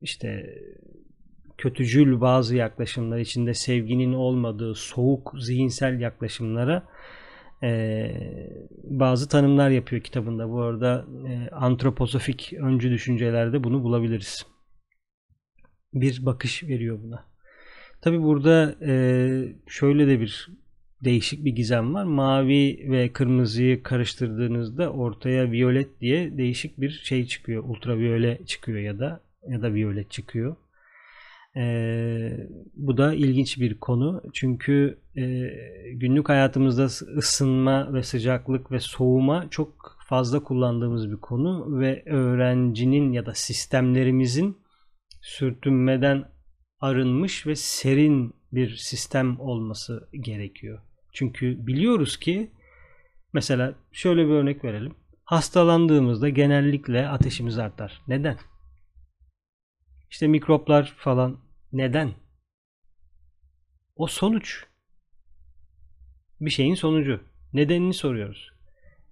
İşte 0.00 0.46
kötücül 1.58 2.20
bazı 2.20 2.56
yaklaşımlar 2.56 3.18
içinde 3.18 3.54
sevginin 3.54 4.12
olmadığı 4.12 4.74
soğuk 4.74 5.34
zihinsel 5.38 6.00
yaklaşımlara 6.00 6.88
e, 7.64 8.10
bazı 8.84 9.28
tanımlar 9.28 9.70
yapıyor 9.70 10.02
kitabında. 10.02 10.50
Bu 10.50 10.62
arada 10.62 11.06
e, 11.28 11.50
antroposofik 11.50 12.52
öncü 12.52 12.90
düşüncelerde 12.90 13.64
bunu 13.64 13.82
bulabiliriz. 13.82 14.46
Bir 15.94 16.26
bakış 16.26 16.62
veriyor 16.62 16.98
buna. 17.02 17.24
Tabi 18.00 18.22
burada 18.22 18.76
e, 18.86 18.92
şöyle 19.68 20.06
de 20.06 20.20
bir 20.20 20.48
değişik 21.04 21.44
bir 21.44 21.52
gizem 21.52 21.94
var. 21.94 22.04
Mavi 22.04 22.86
ve 22.90 23.12
kırmızıyı 23.12 23.82
karıştırdığınızda 23.82 24.92
ortaya 24.92 25.52
violet 25.52 26.00
diye 26.00 26.38
değişik 26.38 26.80
bir 26.80 26.90
şey 26.90 27.26
çıkıyor. 27.26 27.64
Ultraviyole 27.64 28.40
çıkıyor 28.46 28.78
ya 28.78 28.98
da 28.98 29.20
ya 29.48 29.62
da 29.62 29.74
violet 29.74 30.10
çıkıyor. 30.10 30.56
Ee, 31.56 32.48
bu 32.74 32.96
da 32.96 33.14
ilginç 33.14 33.60
bir 33.60 33.80
konu 33.80 34.22
çünkü 34.32 34.98
e, 35.16 35.22
günlük 35.92 36.28
hayatımızda 36.28 36.84
ısınma 37.16 37.94
ve 37.94 38.02
sıcaklık 38.02 38.72
ve 38.72 38.80
soğuma 38.80 39.50
çok 39.50 39.98
fazla 40.08 40.42
kullandığımız 40.42 41.10
bir 41.10 41.16
konu 41.16 41.80
ve 41.80 42.02
öğrencinin 42.06 43.12
ya 43.12 43.26
da 43.26 43.34
sistemlerimizin 43.34 44.58
sürtünmeden 45.22 46.24
arınmış 46.80 47.46
ve 47.46 47.56
serin 47.56 48.34
bir 48.52 48.76
sistem 48.76 49.40
olması 49.40 50.08
gerekiyor. 50.20 50.82
Çünkü 51.12 51.66
biliyoruz 51.66 52.16
ki 52.16 52.50
mesela 53.32 53.74
şöyle 53.92 54.26
bir 54.26 54.32
örnek 54.32 54.64
verelim. 54.64 54.94
Hastalandığımızda 55.24 56.28
genellikle 56.28 57.08
ateşimiz 57.08 57.58
artar. 57.58 58.02
Neden? 58.08 58.36
İşte 60.10 60.26
mikroplar 60.26 60.94
falan 60.96 61.43
neden? 61.74 62.12
O 63.96 64.06
sonuç. 64.06 64.64
Bir 66.40 66.50
şeyin 66.50 66.74
sonucu. 66.74 67.20
Nedenini 67.52 67.94
soruyoruz. 67.94 68.52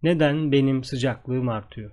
Neden 0.02 0.52
benim 0.52 0.84
sıcaklığım 0.84 1.48
artıyor? 1.48 1.90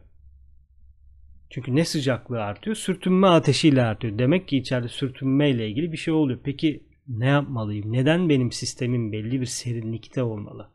Çünkü 1.50 1.76
ne 1.76 1.86
sıcaklığı 1.86 2.44
artıyor? 2.44 2.76
Sürtünme 2.76 3.28
ateşiyle 3.28 3.84
artıyor. 3.84 4.20
Demek 4.20 4.48
ki 4.48 4.58
içeride 4.58 4.88
sürtünme 4.88 5.50
ile 5.50 5.70
ilgili 5.70 5.92
bir 5.92 5.98
şey 5.98 6.14
oluyor. 6.14 6.40
Peki 6.44 6.84
ne 7.08 7.26
yapmalıyım? 7.26 7.94
Neden 7.94 8.30
benim 8.30 8.52
sistemim 8.52 9.12
belli 9.12 9.42
bir 9.42 9.46
serinlikte 9.46 10.24
olmalı? 10.24 10.70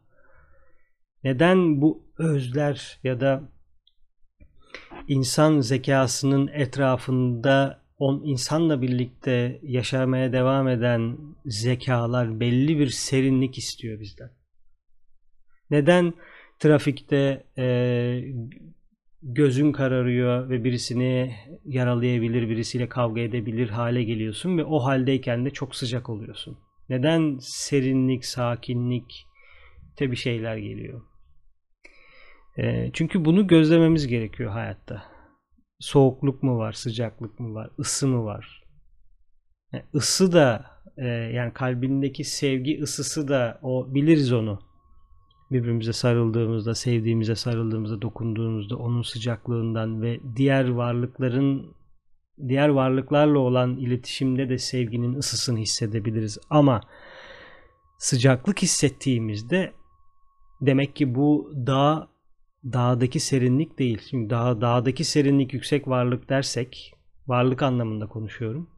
Neden 1.24 1.82
bu 1.82 2.12
özler 2.18 2.98
ya 3.04 3.20
da 3.20 3.52
insan 5.08 5.60
zekasının 5.60 6.48
etrafında 6.48 7.83
on 8.04 8.22
insanla 8.24 8.82
birlikte 8.82 9.60
yaşamaya 9.62 10.32
devam 10.32 10.68
eden 10.68 11.18
zekalar 11.44 12.40
belli 12.40 12.78
bir 12.78 12.86
serinlik 12.86 13.58
istiyor 13.58 14.00
bizden. 14.00 14.30
Neden 15.70 16.14
trafikte 16.58 17.44
e, 17.58 17.66
gözün 19.22 19.72
kararıyor 19.72 20.50
ve 20.50 20.64
birisini 20.64 21.36
yaralayabilir, 21.64 22.48
birisiyle 22.48 22.88
kavga 22.88 23.20
edebilir 23.20 23.68
hale 23.68 24.02
geliyorsun 24.02 24.58
ve 24.58 24.64
o 24.64 24.78
haldeyken 24.78 25.44
de 25.44 25.50
çok 25.50 25.76
sıcak 25.76 26.10
oluyorsun. 26.10 26.58
Neden 26.88 27.38
serinlik, 27.40 28.24
sakinlik 28.24 29.26
te 29.96 30.10
bir 30.10 30.16
şeyler 30.16 30.56
geliyor? 30.56 31.02
E, 32.58 32.90
çünkü 32.92 33.24
bunu 33.24 33.46
gözlememiz 33.46 34.06
gerekiyor 34.06 34.52
hayatta 34.52 35.13
soğukluk 35.84 36.42
mu 36.42 36.58
var, 36.58 36.72
sıcaklık 36.72 37.40
mı 37.40 37.54
var, 37.54 37.70
ısı 37.78 38.08
mı 38.08 38.24
var? 38.24 38.62
Yani 39.72 39.84
ısı 39.94 40.32
da 40.32 40.64
e, 40.96 41.06
yani 41.06 41.52
kalbindeki 41.52 42.24
sevgi 42.24 42.80
ısısı 42.82 43.28
da 43.28 43.58
o 43.62 43.94
biliriz 43.94 44.32
onu. 44.32 44.58
Birbirimize 45.50 45.92
sarıldığımızda, 45.92 46.74
sevdiğimize 46.74 47.34
sarıldığımızda, 47.34 48.02
dokunduğumuzda 48.02 48.76
onun 48.76 49.02
sıcaklığından 49.02 50.02
ve 50.02 50.20
diğer 50.36 50.68
varlıkların 50.68 51.74
diğer 52.48 52.68
varlıklarla 52.68 53.38
olan 53.38 53.76
iletişimde 53.76 54.48
de 54.48 54.58
sevginin 54.58 55.14
ısısını 55.14 55.58
hissedebiliriz. 55.58 56.38
Ama 56.50 56.80
sıcaklık 57.98 58.62
hissettiğimizde 58.62 59.72
demek 60.60 60.96
ki 60.96 61.14
bu 61.14 61.52
dağ 61.66 62.13
dağdaki 62.72 63.20
serinlik 63.20 63.78
değil. 63.78 64.02
Şimdi 64.10 64.30
dağ, 64.30 64.60
dağdaki 64.60 65.04
serinlik 65.04 65.52
yüksek 65.54 65.88
varlık 65.88 66.28
dersek 66.28 66.94
varlık 67.26 67.62
anlamında 67.62 68.06
konuşuyorum. 68.06 68.70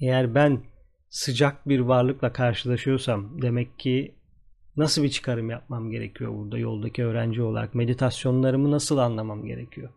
Eğer 0.00 0.34
ben 0.34 0.62
sıcak 1.08 1.68
bir 1.68 1.80
varlıkla 1.80 2.32
karşılaşıyorsam 2.32 3.42
demek 3.42 3.78
ki 3.78 4.14
nasıl 4.76 5.02
bir 5.02 5.08
çıkarım 5.08 5.50
yapmam 5.50 5.90
gerekiyor 5.90 6.34
burada 6.34 6.58
yoldaki 6.58 7.04
öğrenci 7.04 7.42
olarak 7.42 7.74
meditasyonlarımı 7.74 8.70
nasıl 8.70 8.98
anlamam 8.98 9.44
gerekiyor? 9.44 9.90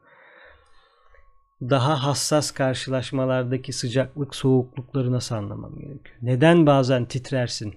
daha 1.69 2.03
hassas 2.03 2.51
karşılaşmalardaki 2.51 3.73
sıcaklık 3.73 4.35
soğuklukları 4.35 5.11
nasıl 5.11 5.35
anlamam 5.35 5.79
gerekiyor? 5.79 6.17
Neden 6.21 6.65
bazen 6.65 7.05
titrersin, 7.05 7.75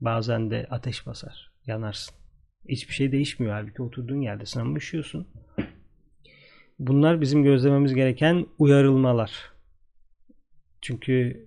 bazen 0.00 0.50
de 0.50 0.66
ateş 0.70 1.06
basar, 1.06 1.52
yanarsın? 1.66 2.17
Hiçbir 2.68 2.94
şey 2.94 3.12
değişmiyor 3.12 3.54
halbuki 3.54 3.82
oturduğun 3.82 4.20
yerde 4.20 4.60
ama 4.60 4.76
üşüyorsun. 4.76 5.26
Bunlar 6.78 7.20
bizim 7.20 7.42
gözlememiz 7.42 7.94
gereken 7.94 8.46
uyarılmalar. 8.58 9.52
Çünkü 10.80 11.46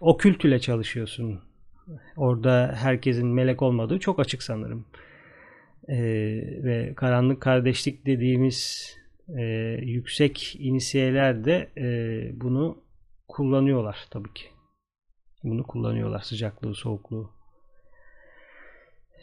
o 0.00 0.16
kültüle 0.16 0.58
çalışıyorsun. 0.58 1.40
Orada 2.16 2.74
herkesin 2.76 3.26
melek 3.26 3.62
olmadığı 3.62 3.98
çok 3.98 4.20
açık 4.20 4.42
sanırım. 4.42 4.86
Ee, 5.88 5.96
ve 6.64 6.92
karanlık 6.96 7.40
kardeşlik 7.40 8.06
dediğimiz 8.06 8.94
e, 9.38 9.42
yüksek 9.82 10.56
inisiyeler 10.58 11.44
de 11.44 11.70
e, 11.76 12.40
bunu 12.40 12.82
kullanıyorlar 13.28 14.06
tabii 14.10 14.32
ki. 14.34 14.44
Bunu 15.44 15.62
kullanıyorlar 15.62 16.20
sıcaklığı, 16.20 16.74
soğukluğu. 16.74 17.37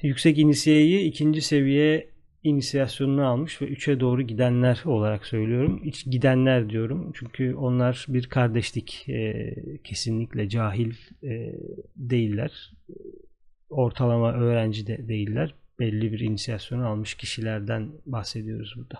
Yüksek 0.02 0.38
inisiyeyi 0.38 1.00
ikinci 1.00 1.42
seviye 1.42 2.16
inisiyasyonunu 2.44 3.26
almış 3.26 3.62
ve 3.62 3.66
üçe 3.66 4.00
doğru 4.00 4.22
gidenler 4.22 4.82
olarak 4.86 5.26
söylüyorum. 5.26 5.82
Hiç 5.86 6.06
gidenler 6.06 6.70
diyorum. 6.70 7.12
Çünkü 7.16 7.56
onlar 7.56 8.06
bir 8.10 8.26
kardeşlik 8.26 9.10
e, 9.10 9.56
kesinlikle 9.84 10.50
cahil 10.50 10.94
e, 11.24 11.56
değiller. 11.96 12.72
Ortalama 13.70 14.34
öğrenci 14.34 14.88
de 14.88 15.08
değiller. 15.08 15.56
Belli 15.80 16.12
bir 16.12 16.20
inisiyasyonu 16.20 16.88
almış 16.88 17.14
kişilerden 17.14 17.92
bahsediyoruz 18.06 18.74
burada. 18.78 19.00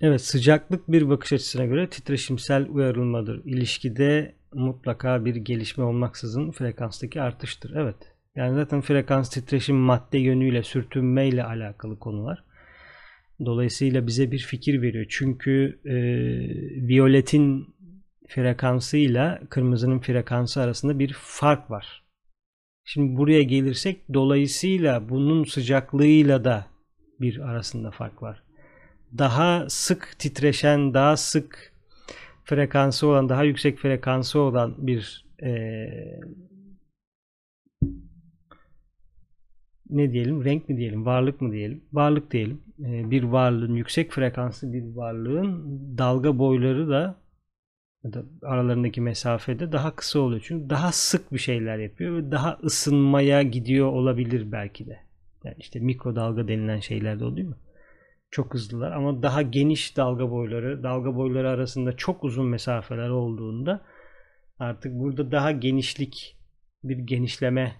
Evet 0.00 0.20
sıcaklık 0.20 0.88
bir 0.88 1.08
bakış 1.08 1.32
açısına 1.32 1.64
göre 1.64 1.88
titreşimsel 1.88 2.68
uyarılmadır. 2.68 3.44
İlişkide 3.44 4.34
mutlaka 4.56 5.24
bir 5.24 5.36
gelişme 5.36 5.84
olmaksızın 5.84 6.50
frekanstaki 6.50 7.22
artıştır. 7.22 7.72
Evet. 7.76 7.96
Yani 8.36 8.54
zaten 8.54 8.80
frekans 8.80 9.30
titreşim 9.30 9.76
madde 9.76 10.18
yönüyle 10.18 10.62
sürtünmeyle 10.62 11.44
alakalı 11.44 11.98
konular. 11.98 12.44
Dolayısıyla 13.44 14.06
bize 14.06 14.30
bir 14.30 14.38
fikir 14.38 14.82
veriyor. 14.82 15.06
Çünkü 15.08 15.80
e, 15.84 15.96
viyoletin 16.88 17.74
frekansıyla 18.28 19.40
kırmızının 19.50 19.98
frekansı 19.98 20.60
arasında 20.60 20.98
bir 20.98 21.12
fark 21.12 21.70
var. 21.70 22.02
Şimdi 22.84 23.16
buraya 23.16 23.42
gelirsek 23.42 24.14
dolayısıyla 24.14 25.08
bunun 25.08 25.44
sıcaklığıyla 25.44 26.44
da 26.44 26.66
bir 27.20 27.38
arasında 27.38 27.90
fark 27.90 28.22
var. 28.22 28.42
Daha 29.18 29.66
sık 29.68 30.14
titreşen, 30.18 30.94
daha 30.94 31.16
sık 31.16 31.72
frekansı 32.46 33.06
olan, 33.06 33.28
daha 33.28 33.44
yüksek 33.44 33.78
frekansı 33.78 34.40
olan 34.40 34.74
bir 34.78 35.26
e, 35.42 35.50
ne 39.90 40.12
diyelim 40.12 40.44
renk 40.44 40.68
mi 40.68 40.76
diyelim 40.76 41.06
varlık 41.06 41.40
mı 41.40 41.52
diyelim 41.52 41.84
varlık 41.92 42.30
diyelim 42.30 42.60
e, 42.80 43.10
bir 43.10 43.22
varlığın 43.22 43.74
yüksek 43.74 44.12
frekanslı 44.12 44.72
bir 44.72 44.96
varlığın 44.96 45.78
dalga 45.98 46.38
boyları 46.38 46.88
da 46.88 47.16
ya 48.04 48.12
da 48.12 48.22
aralarındaki 48.42 49.00
mesafede 49.00 49.72
daha 49.72 49.96
kısa 49.96 50.18
oluyor. 50.18 50.42
Çünkü 50.44 50.70
daha 50.70 50.92
sık 50.92 51.32
bir 51.32 51.38
şeyler 51.38 51.78
yapıyor 51.78 52.16
ve 52.16 52.30
daha 52.30 52.58
ısınmaya 52.64 53.42
gidiyor 53.42 53.86
olabilir 53.86 54.52
belki 54.52 54.86
de. 54.86 54.98
Yani 55.44 55.56
işte 55.58 55.80
mikrodalga 55.80 56.48
denilen 56.48 56.80
şeyler 56.80 57.20
de 57.20 57.24
o 57.24 57.36
değil 57.36 57.48
mi? 57.48 57.54
Çok 58.30 58.54
hızlılar 58.54 58.92
ama 58.92 59.22
daha 59.22 59.42
geniş 59.42 59.96
dalga 59.96 60.30
boyları, 60.30 60.82
dalga 60.82 61.14
boyları 61.14 61.50
arasında 61.50 61.96
çok 61.96 62.24
uzun 62.24 62.46
mesafeler 62.46 63.08
olduğunda 63.08 63.84
artık 64.58 64.92
burada 64.92 65.32
daha 65.32 65.52
genişlik, 65.52 66.36
bir 66.84 66.98
genişleme 66.98 67.76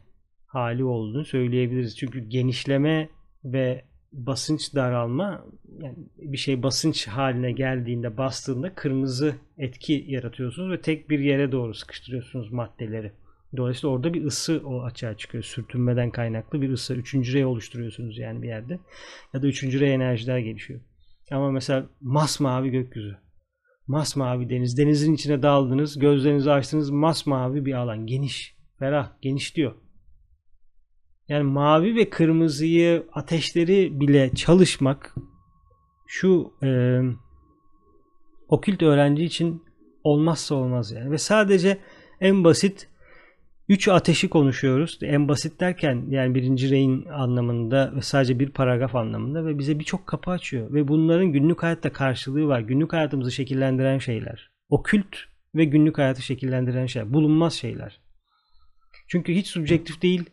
hali 0.47 0.85
olduğunu 0.85 1.25
söyleyebiliriz. 1.25 1.97
Çünkü 1.97 2.21
genişleme 2.21 3.09
ve 3.45 3.85
basınç 4.13 4.75
daralma 4.75 5.45
yani 5.81 5.97
bir 6.19 6.37
şey 6.37 6.63
basınç 6.63 7.09
haline 7.09 7.53
geldiğinde 7.53 8.17
bastığında 8.17 8.75
kırmızı 8.75 9.35
etki 9.59 10.05
yaratıyorsunuz 10.09 10.71
ve 10.71 10.81
tek 10.81 11.11
bir 11.11 11.19
yere 11.19 11.53
doğru 11.53 11.75
sıkıştırıyorsunuz 11.75 12.53
maddeleri. 12.53 13.13
Dolayısıyla 13.57 13.95
orada 13.95 14.15
bir 14.15 14.25
ısı 14.25 14.63
o 14.65 14.83
açığa 14.83 15.17
çıkıyor. 15.17 15.45
Sürtünmeden 15.45 16.11
kaynaklı 16.11 16.63
bir 16.63 16.71
ısı. 16.71 16.95
Üçüncü 16.95 17.33
rey 17.33 17.45
oluşturuyorsunuz 17.45 18.19
yani 18.19 18.43
bir 18.43 18.49
yerde. 18.49 18.79
Ya 19.35 19.43
da 19.43 19.47
üçüncü 19.47 19.81
rey 19.81 19.95
enerjiler 19.95 20.39
gelişiyor. 20.39 20.81
Ama 21.31 21.51
mesela 21.51 21.87
masmavi 22.01 22.71
gökyüzü. 22.71 23.17
Masmavi 23.87 24.51
deniz. 24.51 24.79
Denizin 24.79 25.15
içine 25.15 25.43
daldınız. 25.43 25.99
Gözlerinizi 25.99 26.51
açtınız. 26.51 26.91
Masmavi 26.91 27.65
bir 27.65 27.73
alan. 27.73 28.07
Geniş. 28.07 28.57
Ferah. 28.79 29.13
Geniş 29.23 29.57
diyor. 29.57 29.75
Yani 31.29 31.43
mavi 31.43 31.97
ve 31.97 32.11
kırmızıyı 32.11 33.07
ateşleri 33.13 34.01
bile 34.01 34.35
çalışmak 34.35 35.15
şu 36.07 36.53
e, 36.63 37.01
okült 38.49 38.83
öğrenci 38.83 39.25
için 39.25 39.63
olmazsa 40.05 40.55
olmaz 40.55 40.93
yani. 40.93 41.11
Ve 41.11 41.19
sadece 41.19 41.79
en 42.21 42.45
basit 42.45 42.89
3 43.69 43.89
ateşi 43.89 44.29
konuşuyoruz. 44.29 44.99
En 45.03 45.29
basit 45.29 45.61
derken 45.61 46.05
yani 46.09 46.35
birinci 46.35 46.71
reyin 46.71 47.05
anlamında 47.05 47.93
ve 47.97 48.03
sadece 48.03 48.39
bir 48.39 48.51
paragraf 48.51 48.95
anlamında 48.95 49.47
ve 49.47 49.59
bize 49.59 49.79
birçok 49.79 50.07
kapı 50.07 50.31
açıyor. 50.31 50.73
Ve 50.73 50.89
bunların 50.89 51.27
günlük 51.27 51.63
hayatta 51.63 51.93
karşılığı 51.93 52.47
var. 52.47 52.61
Günlük 52.61 52.93
hayatımızı 52.93 53.33
şekillendiren 53.33 53.99
şeyler. 53.99 54.51
Okült 54.69 55.17
ve 55.55 55.65
günlük 55.65 55.99
hayatı 55.99 56.23
şekillendiren 56.23 56.87
şeyler. 56.87 57.13
Bulunmaz 57.13 57.55
şeyler. 57.55 58.01
Çünkü 59.09 59.35
hiç 59.35 59.47
subjektif 59.47 60.03
değil, 60.03 60.25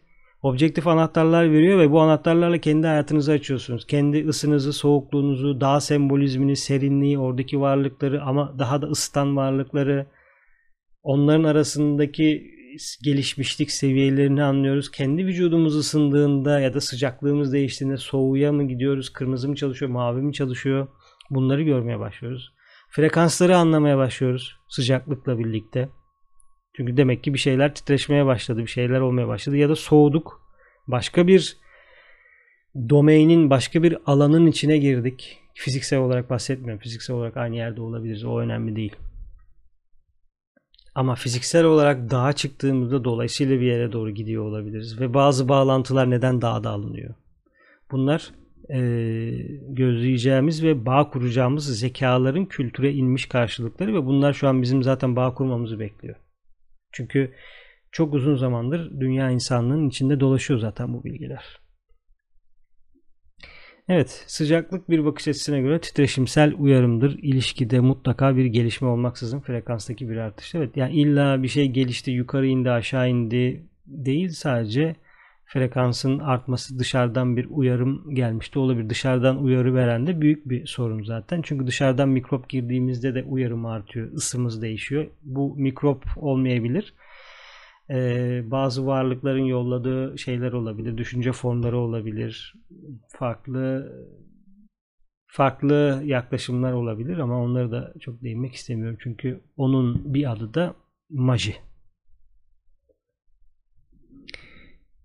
objektif 0.41 0.87
anahtarlar 0.87 1.51
veriyor 1.51 1.79
ve 1.79 1.91
bu 1.91 2.01
anahtarlarla 2.01 2.57
kendi 2.57 2.87
hayatınızı 2.87 3.31
açıyorsunuz. 3.31 3.87
Kendi 3.87 4.27
ısınızı, 4.27 4.73
soğukluğunuzu, 4.73 5.61
dağ 5.61 5.79
sembolizmini, 5.79 6.55
serinliği, 6.55 7.19
oradaki 7.19 7.59
varlıkları 7.59 8.23
ama 8.23 8.59
daha 8.59 8.81
da 8.81 8.87
ısıtan 8.87 9.35
varlıkları, 9.35 10.07
onların 11.03 11.43
arasındaki 11.43 12.53
gelişmişlik 13.03 13.71
seviyelerini 13.71 14.43
anlıyoruz. 14.43 14.91
Kendi 14.91 15.25
vücudumuz 15.25 15.75
ısındığında 15.75 16.59
ya 16.59 16.73
da 16.73 16.81
sıcaklığımız 16.81 17.53
değiştiğinde 17.53 17.97
soğuğa 17.97 18.51
mı 18.51 18.67
gidiyoruz, 18.67 19.09
kırmızı 19.09 19.49
mı 19.49 19.55
çalışıyor, 19.55 19.91
mavi 19.91 20.21
mi 20.21 20.33
çalışıyor? 20.33 20.87
Bunları 21.29 21.61
görmeye 21.61 21.99
başlıyoruz. 21.99 22.53
Frekansları 22.89 23.57
anlamaya 23.57 23.97
başlıyoruz 23.97 24.57
sıcaklıkla 24.69 25.39
birlikte. 25.39 25.89
Çünkü 26.75 26.97
demek 26.97 27.23
ki 27.23 27.33
bir 27.33 27.39
şeyler 27.39 27.75
titreşmeye 27.75 28.25
başladı, 28.25 28.61
bir 28.61 28.67
şeyler 28.67 28.99
olmaya 28.99 29.27
başladı 29.27 29.57
ya 29.57 29.69
da 29.69 29.75
soğuduk. 29.75 30.41
Başka 30.87 31.27
bir 31.27 31.57
domainin, 32.89 33.49
başka 33.49 33.83
bir 33.83 33.97
alanın 34.05 34.47
içine 34.47 34.77
girdik. 34.77 35.39
Fiziksel 35.53 35.99
olarak 35.99 36.29
bahsetmiyorum. 36.29 36.79
Fiziksel 36.79 37.15
olarak 37.15 37.37
aynı 37.37 37.55
yerde 37.55 37.81
olabiliriz. 37.81 38.25
O 38.25 38.39
önemli 38.39 38.75
değil. 38.75 38.95
Ama 40.95 41.15
fiziksel 41.15 41.65
olarak 41.65 42.11
dağa 42.11 42.33
çıktığımızda 42.33 43.03
dolayısıyla 43.03 43.59
bir 43.59 43.65
yere 43.65 43.91
doğru 43.91 44.11
gidiyor 44.11 44.45
olabiliriz. 44.45 44.99
Ve 44.99 45.13
bazı 45.13 45.49
bağlantılar 45.49 46.09
neden 46.09 46.41
dağda 46.41 46.69
alınıyor? 46.69 47.15
Bunlar 47.91 48.31
e, 48.69 48.79
gözleyeceğimiz 49.67 50.63
ve 50.63 50.85
bağ 50.85 51.09
kuracağımız 51.09 51.79
zekaların 51.79 52.45
kültüre 52.45 52.93
inmiş 52.93 53.25
karşılıkları 53.25 53.93
ve 53.93 54.05
bunlar 54.05 54.33
şu 54.33 54.47
an 54.47 54.61
bizim 54.61 54.83
zaten 54.83 55.15
bağ 55.15 55.33
kurmamızı 55.33 55.79
bekliyor. 55.79 56.15
Çünkü 56.91 57.33
çok 57.91 58.13
uzun 58.13 58.35
zamandır 58.35 58.99
dünya 58.99 59.29
insanlığının 59.29 59.89
içinde 59.89 60.19
dolaşıyor 60.19 60.59
zaten 60.59 60.93
bu 60.93 61.03
bilgiler. 61.03 61.62
Evet, 63.89 64.23
sıcaklık 64.27 64.89
bir 64.89 65.05
bakış 65.05 65.27
açısına 65.27 65.59
göre 65.59 65.81
titreşimsel 65.81 66.53
uyarımdır. 66.57 67.19
İlişkide 67.21 67.79
mutlaka 67.79 68.37
bir 68.37 68.45
gelişme 68.45 68.87
olmaksızın 68.87 69.39
frekanstaki 69.39 70.09
bir 70.09 70.17
artış. 70.17 70.55
Evet, 70.55 70.77
yani 70.77 70.93
illa 70.93 71.43
bir 71.43 71.47
şey 71.47 71.71
gelişti, 71.71 72.11
yukarı 72.11 72.47
indi, 72.47 72.71
aşağı 72.71 73.09
indi 73.09 73.63
değil 73.87 74.29
sadece 74.29 74.95
frekansın 75.45 76.19
artması 76.19 76.79
dışarıdan 76.79 77.37
bir 77.37 77.47
uyarım 77.49 78.15
gelmişti 78.15 78.59
olabilir. 78.59 78.89
Dışarıdan 78.89 79.43
uyarı 79.43 79.75
veren 79.75 80.07
de 80.07 80.21
büyük 80.21 80.49
bir 80.49 80.65
sorun 80.65 81.03
zaten. 81.03 81.41
Çünkü 81.41 81.67
dışarıdan 81.67 82.09
mikrop 82.09 82.49
girdiğimizde 82.49 83.15
de 83.15 83.23
uyarım 83.23 83.65
artıyor. 83.65 84.11
ısımız 84.13 84.61
değişiyor. 84.61 85.07
Bu 85.23 85.55
mikrop 85.55 86.03
olmayabilir. 86.15 86.93
Ee, 87.89 88.43
bazı 88.51 88.85
varlıkların 88.85 89.45
yolladığı 89.45 90.17
şeyler 90.17 90.53
olabilir. 90.53 90.97
Düşünce 90.97 91.31
formları 91.31 91.77
olabilir. 91.77 92.53
Farklı 93.09 93.91
farklı 95.27 96.01
yaklaşımlar 96.05 96.73
olabilir 96.73 97.17
ama 97.17 97.43
onları 97.43 97.71
da 97.71 97.93
çok 97.99 98.21
değinmek 98.21 98.53
istemiyorum. 98.53 98.97
Çünkü 99.01 99.41
onun 99.57 100.13
bir 100.13 100.31
adı 100.31 100.53
da 100.53 100.75
maji. 101.09 101.55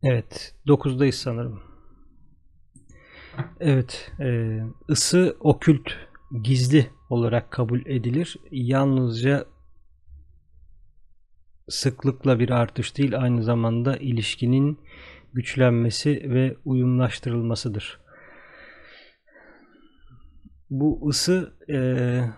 Evet. 0.02 0.54
9'dayız 0.66 1.14
sanırım. 1.14 1.60
Evet. 3.60 4.12
E, 4.20 4.58
ısı 4.90 5.36
okült 5.40 5.90
gizli 6.42 6.86
olarak 7.10 7.50
kabul 7.50 7.80
edilir. 7.86 8.36
Yalnızca 8.50 9.46
sıklıkla 11.68 12.38
bir 12.38 12.50
artış 12.50 12.96
değil 12.96 13.18
aynı 13.18 13.42
zamanda 13.42 13.96
ilişkinin 13.96 14.78
güçlenmesi 15.32 16.22
ve 16.34 16.56
uyumlaştırılmasıdır. 16.64 18.00
Bu 20.70 21.08
ısı 21.08 21.52
e, 21.70 21.78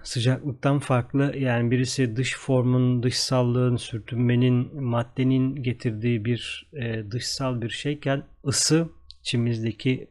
sıcaklıktan 0.02 0.78
farklı 0.78 1.36
yani 1.36 1.70
birisi 1.70 2.16
dış 2.16 2.38
formun, 2.38 3.02
dışsallığın, 3.02 3.76
sürtünmenin, 3.76 4.82
maddenin 4.82 5.62
getirdiği 5.62 6.24
bir 6.24 6.70
e, 6.72 7.10
dışsal 7.10 7.62
bir 7.62 7.70
şeyken 7.70 8.22
ısı 8.46 8.88
içimizdeki 9.20 10.10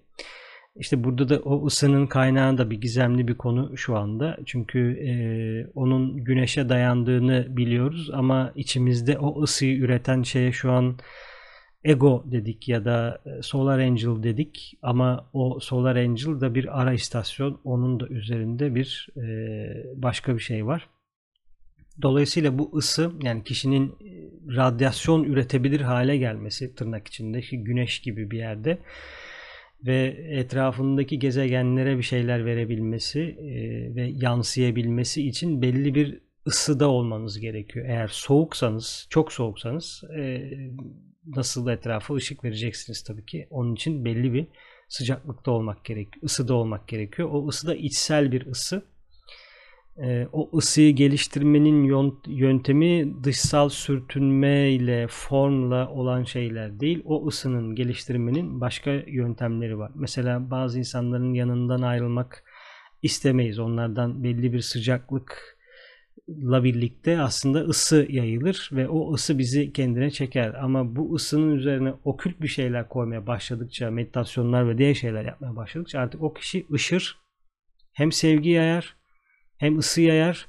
işte 0.76 1.04
burada 1.04 1.30
da 1.30 1.40
o 1.40 1.66
ısının 1.66 2.08
kaynağı 2.08 2.58
da 2.58 2.72
bir 2.72 2.82
gizemli 2.82 3.28
bir 3.28 3.38
konu 3.38 3.78
şu 3.78 3.98
anda. 3.98 4.38
Çünkü 4.46 4.80
e, 4.80 5.12
onun 5.76 6.24
güneşe 6.24 6.70
dayandığını 6.70 7.58
biliyoruz 7.58 8.10
ama 8.14 8.52
içimizde 8.56 9.18
o 9.18 9.44
ısıyı 9.44 9.78
üreten 9.78 10.24
şeye 10.24 10.52
şu 10.52 10.72
an 10.72 10.98
Ego 11.84 12.24
dedik 12.32 12.70
ya 12.70 12.86
da 12.86 13.22
e, 13.26 13.42
Solar 13.42 13.80
Angel 13.80 14.24
dedik 14.24 14.78
ama 14.82 15.30
o 15.34 15.60
Solar 15.60 15.96
Angel 15.96 16.42
da 16.42 16.56
bir 16.56 16.82
ara 16.82 16.94
istasyon. 16.94 17.62
Onun 17.64 18.00
da 18.00 18.08
üzerinde 18.08 18.76
bir 18.76 19.08
e, 19.18 19.22
başka 19.96 20.36
bir 20.36 20.40
şey 20.40 20.66
var. 20.66 20.90
Dolayısıyla 22.02 22.60
bu 22.60 22.72
ısı 22.78 23.12
yani 23.24 23.44
kişinin 23.44 23.88
e, 23.88 24.10
radyasyon 24.56 25.24
üretebilir 25.24 25.82
hale 25.82 26.18
gelmesi 26.18 26.76
tırnak 26.76 27.08
içinde 27.08 27.42
güneş 27.52 28.00
gibi 28.00 28.32
bir 28.32 28.38
yerde 28.38 28.78
ve 29.86 30.26
etrafındaki 30.30 31.20
gezegenlere 31.20 31.98
bir 31.98 32.04
şeyler 32.04 32.46
verebilmesi 32.46 33.38
ve 33.96 34.12
yansıyabilmesi 34.16 35.28
için 35.28 35.62
belli 35.62 35.96
bir 35.96 36.22
ısıda 36.48 36.90
olmanız 36.90 37.40
gerekiyor. 37.40 37.86
Eğer 37.86 38.08
soğuksanız, 38.08 39.08
çok 39.10 39.34
soğuksanız 39.34 40.04
nasıl 41.26 41.68
etrafa 41.68 42.16
ışık 42.16 42.44
vereceksiniz 42.44 43.04
tabii 43.04 43.26
ki. 43.26 43.48
Onun 43.50 43.76
için 43.76 44.06
belli 44.06 44.34
bir 44.34 44.48
sıcaklıkta 44.88 45.52
olmak 45.52 45.86
gerekiyor. 45.86 46.24
ısıda 46.24 46.54
olmak 46.54 46.88
gerekiyor. 46.88 47.30
O 47.32 47.48
ısı 47.48 47.68
da 47.68 47.76
içsel 47.76 48.32
bir 48.32 48.46
ısı. 48.46 48.86
Ee, 50.04 50.28
o 50.34 50.58
ısıyı 50.58 50.96
geliştirmenin 50.96 51.84
yöntemi 52.28 53.24
dışsal 53.24 53.70
sürtünme 53.70 54.72
ile 54.72 55.08
formla 55.10 55.90
olan 55.90 56.24
şeyler 56.24 56.80
değil. 56.80 57.02
O 57.06 57.28
ısının 57.28 57.76
geliştirmenin 57.76 58.62
başka 58.62 58.92
yöntemleri 58.92 59.78
var. 59.78 59.92
Mesela 59.96 60.52
bazı 60.52 60.80
insanların 60.80 61.34
yanından 61.34 61.82
ayrılmak 61.82 62.44
istemeyiz. 63.02 63.60
Onlardan 63.60 64.24
belli 64.24 64.54
bir 64.54 64.62
sıcaklık 64.62 65.58
la 66.30 66.64
birlikte 66.64 67.22
aslında 67.22 67.60
ısı 67.60 68.08
yayılır 68.10 68.70
ve 68.74 68.88
o 68.88 69.14
ısı 69.14 69.38
bizi 69.38 69.74
kendine 69.74 70.12
çeker. 70.12 70.54
Ama 70.54 70.96
bu 70.96 71.16
ısının 71.16 71.56
üzerine 71.56 71.94
okült 72.04 72.42
bir 72.42 72.48
şeyler 72.48 72.90
koymaya 72.90 73.28
başladıkça, 73.28 73.92
meditasyonlar 73.92 74.70
ve 74.70 74.78
diğer 74.78 74.94
şeyler 74.94 75.26
yapmaya 75.26 75.56
başladıkça 75.56 76.00
artık 76.00 76.24
o 76.24 76.34
kişi 76.34 76.66
ışır, 76.74 77.18
hem 77.94 78.12
sevgi 78.12 78.50
yayar, 78.50 78.99
hem 79.60 79.78
ısı 79.78 80.02
yayar 80.02 80.48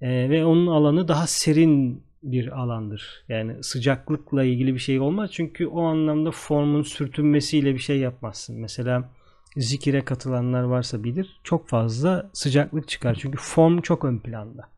e, 0.00 0.30
ve 0.30 0.44
onun 0.44 0.66
alanı 0.66 1.08
daha 1.08 1.26
serin 1.26 2.04
bir 2.22 2.60
alandır. 2.60 3.24
Yani 3.28 3.64
sıcaklıkla 3.64 4.44
ilgili 4.44 4.74
bir 4.74 4.78
şey 4.78 5.00
olmaz 5.00 5.30
çünkü 5.32 5.66
o 5.66 5.82
anlamda 5.82 6.30
formun 6.30 6.82
sürtünmesiyle 6.82 7.74
bir 7.74 7.78
şey 7.78 7.98
yapmazsın. 7.98 8.60
Mesela 8.60 9.10
zikire 9.56 10.04
katılanlar 10.04 10.62
varsa 10.62 11.04
bilir 11.04 11.40
çok 11.44 11.68
fazla 11.68 12.30
sıcaklık 12.32 12.88
çıkar 12.88 13.14
çünkü 13.14 13.38
form 13.40 13.80
çok 13.80 14.04
ön 14.04 14.18
planda. 14.18 14.68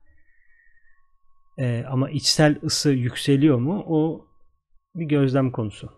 E, 1.58 1.84
ama 1.88 2.10
içsel 2.10 2.58
ısı 2.64 2.90
yükseliyor 2.90 3.58
mu? 3.58 3.84
O 3.88 4.26
bir 4.94 5.04
gözlem 5.04 5.50
konusu. 5.50 5.92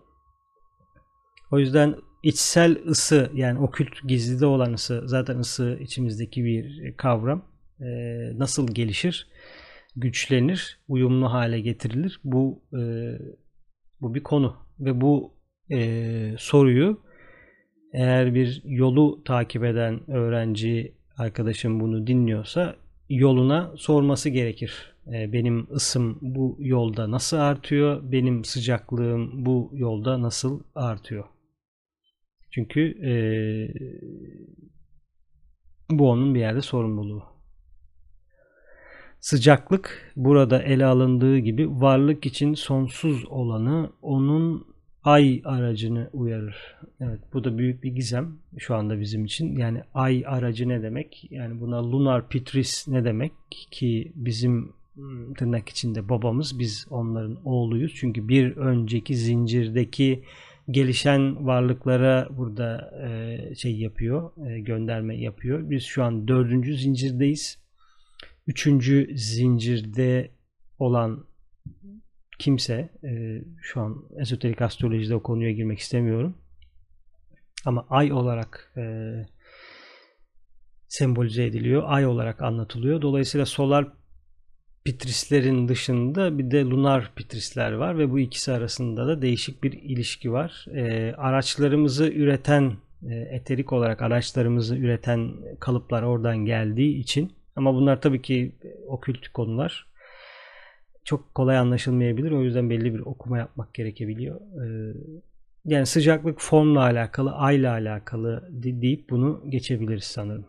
O 1.50 1.58
yüzden 1.58 1.96
içsel 2.22 2.86
ısı 2.86 3.30
yani 3.34 3.58
okült 3.58 4.02
gizlide 4.08 4.46
olan 4.46 4.72
ısı 4.72 5.02
zaten 5.06 5.38
ısı 5.38 5.78
içimizdeki 5.80 6.44
bir 6.44 6.96
kavram. 6.96 7.42
E, 7.80 7.88
nasıl 8.38 8.74
gelişir? 8.74 9.28
Güçlenir, 9.96 10.78
uyumlu 10.88 11.32
hale 11.32 11.60
getirilir. 11.60 12.20
Bu 12.24 12.62
e, 12.72 12.80
bu 14.00 14.14
bir 14.14 14.22
konu 14.22 14.56
ve 14.80 15.00
bu 15.00 15.32
e, 15.70 16.34
soruyu 16.38 17.00
eğer 17.92 18.34
bir 18.34 18.62
yolu 18.64 19.24
takip 19.24 19.64
eden 19.64 20.10
öğrenci 20.10 20.94
arkadaşım 21.16 21.80
bunu 21.80 22.06
dinliyorsa 22.06 22.76
yoluna 23.08 23.72
sorması 23.76 24.28
gerekir. 24.28 24.94
Ee, 25.12 25.32
benim 25.32 25.66
ısım 25.70 26.18
bu 26.22 26.56
yolda 26.60 27.10
nasıl 27.10 27.36
artıyor? 27.36 28.12
Benim 28.12 28.44
sıcaklığım 28.44 29.46
bu 29.46 29.70
yolda 29.74 30.22
nasıl 30.22 30.60
artıyor? 30.74 31.24
Çünkü 32.50 32.80
e, 33.04 33.12
bu 35.90 36.10
onun 36.10 36.34
bir 36.34 36.40
yerde 36.40 36.62
sorumluluğu. 36.62 37.37
Sıcaklık 39.20 40.12
burada 40.16 40.62
ele 40.62 40.84
alındığı 40.86 41.38
gibi 41.38 41.70
varlık 41.70 42.26
için 42.26 42.54
sonsuz 42.54 43.24
olanı 43.24 43.90
onun 44.02 44.66
ay 45.04 45.42
aracını 45.44 46.10
uyarır. 46.12 46.76
Evet 47.00 47.20
bu 47.32 47.44
da 47.44 47.58
büyük 47.58 47.82
bir 47.82 47.94
gizem 47.94 48.38
şu 48.58 48.74
anda 48.74 49.00
bizim 49.00 49.24
için. 49.24 49.56
Yani 49.56 49.82
ay 49.94 50.24
aracı 50.26 50.68
ne 50.68 50.82
demek? 50.82 51.26
Yani 51.30 51.60
buna 51.60 51.92
lunar 51.92 52.28
pitris 52.28 52.88
ne 52.88 53.04
demek 53.04 53.32
ki 53.70 54.12
bizim 54.14 54.72
Hmm, 54.98 55.34
tırnak 55.34 55.68
içinde 55.68 56.08
babamız 56.08 56.58
biz 56.58 56.86
onların 56.90 57.38
oğluyuz. 57.44 57.92
Çünkü 57.94 58.28
bir 58.28 58.56
önceki 58.56 59.16
zincirdeki 59.16 60.22
gelişen 60.70 61.46
varlıklara 61.46 62.28
burada 62.30 62.94
e, 63.08 63.54
şey 63.54 63.76
yapıyor, 63.76 64.30
e, 64.46 64.60
gönderme 64.60 65.16
yapıyor. 65.16 65.70
Biz 65.70 65.82
şu 65.82 66.04
an 66.04 66.28
dördüncü 66.28 66.76
zincirdeyiz. 66.76 67.58
Üçüncü 68.48 69.18
zincirde 69.18 70.30
olan 70.78 71.26
kimse, 72.38 72.90
e, 73.04 73.42
şu 73.62 73.80
an 73.80 74.04
esoterik 74.20 74.62
astrolojide 74.62 75.14
o 75.14 75.22
konuya 75.22 75.52
girmek 75.52 75.78
istemiyorum. 75.78 76.34
Ama 77.64 77.86
ay 77.90 78.12
olarak 78.12 78.72
e, 78.76 78.82
sembolize 80.88 81.44
ediliyor, 81.44 81.82
ay 81.86 82.06
olarak 82.06 82.42
anlatılıyor. 82.42 83.02
Dolayısıyla 83.02 83.46
solar 83.46 83.92
Pitrislerin 84.88 85.68
dışında 85.68 86.38
bir 86.38 86.50
de 86.50 86.64
lunar 86.64 87.12
pitrisler 87.16 87.72
var 87.72 87.98
ve 87.98 88.10
bu 88.10 88.18
ikisi 88.18 88.52
arasında 88.52 89.06
da 89.06 89.22
değişik 89.22 89.62
bir 89.62 89.72
ilişki 89.72 90.32
var. 90.32 90.66
E, 90.74 91.14
araçlarımızı 91.14 92.08
üreten, 92.12 92.76
e, 93.10 93.14
eterik 93.14 93.72
olarak 93.72 94.02
araçlarımızı 94.02 94.76
üreten 94.76 95.32
kalıplar 95.60 96.02
oradan 96.02 96.36
geldiği 96.36 96.98
için 96.98 97.32
ama 97.58 97.74
bunlar 97.74 98.00
tabii 98.00 98.22
ki 98.22 98.56
okült 98.86 99.28
konular. 99.28 99.86
Çok 101.04 101.34
kolay 101.34 101.58
anlaşılmayabilir. 101.58 102.30
O 102.30 102.42
yüzden 102.42 102.70
belli 102.70 102.94
bir 102.94 103.00
okuma 103.00 103.38
yapmak 103.38 103.74
gerekebiliyor. 103.74 104.40
E, 104.40 104.94
yani 105.64 105.86
sıcaklık 105.86 106.40
formla 106.40 106.80
alakalı, 106.80 107.32
ayla 107.32 107.72
alakalı 107.72 108.48
deyip 108.52 109.10
bunu 109.10 109.44
geçebiliriz 109.48 110.04
sanırım. 110.04 110.46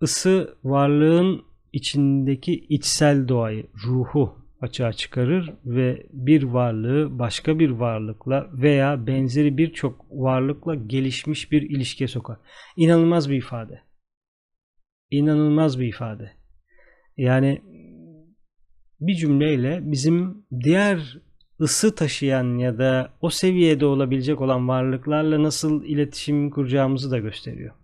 Isı 0.00 0.56
varlığın 0.64 1.42
içindeki 1.72 2.54
içsel 2.54 3.28
doğayı, 3.28 3.66
ruhu 3.86 4.43
açığa 4.64 4.92
çıkarır 4.92 5.52
ve 5.64 6.06
bir 6.12 6.42
varlığı 6.42 7.18
başka 7.18 7.58
bir 7.58 7.70
varlıkla 7.70 8.50
veya 8.52 9.06
benzeri 9.06 9.58
birçok 9.58 10.06
varlıkla 10.10 10.74
gelişmiş 10.74 11.52
bir 11.52 11.62
ilişkiye 11.62 12.08
sokar. 12.08 12.36
İnanılmaz 12.76 13.30
bir 13.30 13.36
ifade. 13.36 13.82
İnanılmaz 15.10 15.80
bir 15.80 15.86
ifade. 15.86 16.32
Yani 17.16 17.62
bir 19.00 19.14
cümleyle 19.14 19.80
bizim 19.82 20.46
diğer 20.64 21.18
ısı 21.60 21.94
taşıyan 21.94 22.58
ya 22.58 22.78
da 22.78 23.12
o 23.20 23.30
seviyede 23.30 23.86
olabilecek 23.86 24.40
olan 24.40 24.68
varlıklarla 24.68 25.42
nasıl 25.42 25.84
iletişim 25.84 26.50
kuracağımızı 26.50 27.10
da 27.10 27.18
gösteriyor 27.18 27.74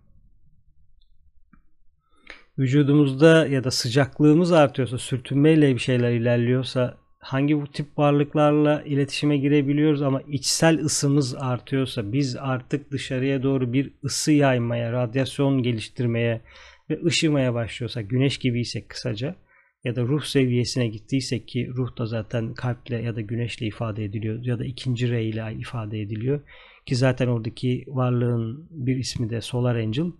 vücudumuzda 2.61 3.47
ya 3.47 3.63
da 3.63 3.71
sıcaklığımız 3.71 4.51
artıyorsa, 4.51 4.97
sürtünmeyle 4.97 5.75
bir 5.75 5.79
şeyler 5.79 6.11
ilerliyorsa 6.11 6.97
hangi 7.19 7.61
bu 7.61 7.67
tip 7.67 7.97
varlıklarla 7.97 8.81
iletişime 8.81 9.37
girebiliyoruz 9.37 10.01
ama 10.01 10.21
içsel 10.21 10.79
ısımız 10.79 11.35
artıyorsa 11.35 12.13
biz 12.13 12.35
artık 12.35 12.91
dışarıya 12.91 13.43
doğru 13.43 13.73
bir 13.73 13.91
ısı 14.03 14.31
yaymaya, 14.31 14.91
radyasyon 14.91 15.63
geliştirmeye 15.63 16.41
ve 16.89 16.99
ışımaya 17.05 17.53
başlıyorsak, 17.53 18.09
güneş 18.09 18.37
gibiysek 18.37 18.89
kısaca 18.89 19.35
ya 19.83 19.95
da 19.95 20.01
ruh 20.01 20.23
seviyesine 20.23 20.87
gittiysek 20.87 21.47
ki 21.47 21.69
ruh 21.75 21.97
da 21.97 22.05
zaten 22.05 22.53
kalple 22.53 23.01
ya 23.01 23.15
da 23.15 23.21
güneşle 23.21 23.65
ifade 23.67 24.03
ediliyor 24.03 24.45
ya 24.45 24.59
da 24.59 24.65
ikinci 24.65 25.09
re 25.09 25.23
ile 25.25 25.55
ifade 25.59 26.01
ediliyor. 26.01 26.41
ki 26.85 26.95
zaten 26.95 27.27
oradaki 27.27 27.83
varlığın 27.87 28.67
bir 28.69 28.95
ismi 28.95 29.29
de 29.29 29.41
Solar 29.41 29.75
Angel. 29.75 30.11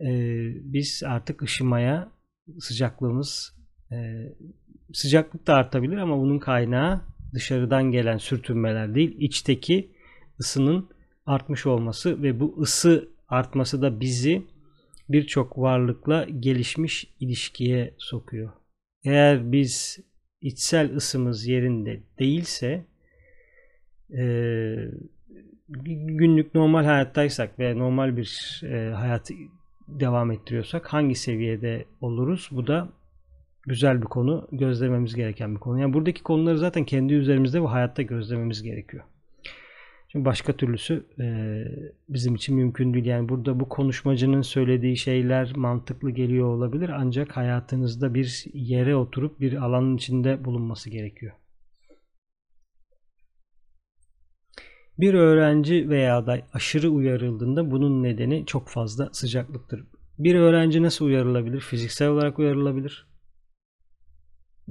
Ee, 0.00 0.50
biz 0.54 1.02
artık 1.06 1.42
ışımaya 1.42 2.12
sıcaklığımız 2.58 3.56
e, 3.92 3.96
sıcaklık 4.92 5.46
da 5.46 5.54
artabilir 5.54 5.96
ama 5.96 6.18
bunun 6.18 6.38
kaynağı 6.38 7.00
dışarıdan 7.34 7.92
gelen 7.92 8.18
sürtünmeler 8.18 8.94
değil, 8.94 9.16
içteki 9.18 9.90
ısının 10.40 10.88
artmış 11.26 11.66
olması 11.66 12.22
ve 12.22 12.40
bu 12.40 12.56
ısı 12.60 13.08
artması 13.28 13.82
da 13.82 14.00
bizi 14.00 14.46
birçok 15.08 15.58
varlıkla 15.58 16.26
gelişmiş 16.40 17.14
ilişkiye 17.20 17.94
sokuyor. 17.98 18.52
Eğer 19.04 19.52
biz 19.52 19.98
içsel 20.40 20.96
ısımız 20.96 21.46
yerinde 21.46 22.02
değilse 22.18 22.84
e, 24.18 24.24
günlük 25.68 26.54
normal 26.54 26.84
hayattaysak 26.84 27.58
ve 27.58 27.78
normal 27.78 28.16
bir 28.16 28.60
e, 28.64 28.92
hayatı 28.94 29.34
devam 29.88 30.30
ettiriyorsak 30.30 30.92
hangi 30.92 31.14
seviyede 31.14 31.84
oluruz? 32.00 32.48
Bu 32.52 32.66
da 32.66 32.88
güzel 33.66 34.02
bir 34.02 34.06
konu, 34.06 34.48
gözlememiz 34.52 35.14
gereken 35.14 35.54
bir 35.54 35.60
konu. 35.60 35.80
Yani 35.80 35.92
buradaki 35.92 36.22
konuları 36.22 36.58
zaten 36.58 36.84
kendi 36.84 37.14
üzerimizde 37.14 37.62
ve 37.62 37.66
hayatta 37.66 38.02
gözlememiz 38.02 38.62
gerekiyor. 38.62 39.04
Çünkü 40.08 40.24
başka 40.24 40.52
türlüsü 40.52 41.06
e, 41.20 41.26
bizim 42.08 42.34
için 42.34 42.56
mümkün 42.56 42.94
değil. 42.94 43.04
Yani 43.04 43.28
burada 43.28 43.60
bu 43.60 43.68
konuşmacının 43.68 44.42
söylediği 44.42 44.96
şeyler 44.96 45.52
mantıklı 45.56 46.10
geliyor 46.10 46.46
olabilir 46.46 46.88
ancak 46.88 47.36
hayatınızda 47.36 48.14
bir 48.14 48.44
yere 48.52 48.96
oturup 48.96 49.40
bir 49.40 49.64
alanın 49.64 49.96
içinde 49.96 50.44
bulunması 50.44 50.90
gerekiyor. 50.90 51.32
Bir 54.98 55.14
öğrenci 55.14 55.88
veya 55.88 56.26
da 56.26 56.38
aşırı 56.52 56.90
uyarıldığında 56.90 57.70
bunun 57.70 58.02
nedeni 58.02 58.46
çok 58.46 58.68
fazla 58.68 59.08
sıcaklıktır. 59.12 59.84
Bir 60.18 60.34
öğrenci 60.34 60.82
nasıl 60.82 61.04
uyarılabilir? 61.04 61.60
Fiziksel 61.60 62.08
olarak 62.08 62.38
uyarılabilir. 62.38 63.06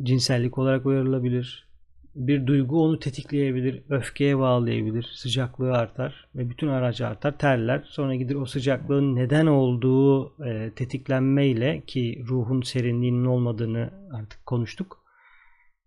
Cinsellik 0.04 0.58
olarak 0.58 0.86
uyarılabilir. 0.86 1.68
Bir 2.16 2.48
duygu 2.48 2.84
onu 2.84 3.00
tetikleyebilir, 3.00 3.84
öfkeye 3.90 4.38
bağlayabilir, 4.38 5.04
sıcaklığı 5.04 5.74
artar 5.74 6.28
ve 6.36 6.50
bütün 6.50 6.68
aracı 6.68 7.08
artar, 7.08 7.38
terler. 7.38 7.84
Sonra 7.88 8.16
gider 8.16 8.36
o 8.36 8.46
sıcaklığın 8.46 9.16
neden 9.16 9.46
olduğu 9.46 10.34
e, 10.46 10.72
tetiklenmeyle 10.76 11.84
ki 11.88 12.24
ruhun 12.28 12.62
serinliğinin 12.62 13.26
olmadığını 13.26 13.92
artık 14.13 14.46
konuştuk 14.46 15.07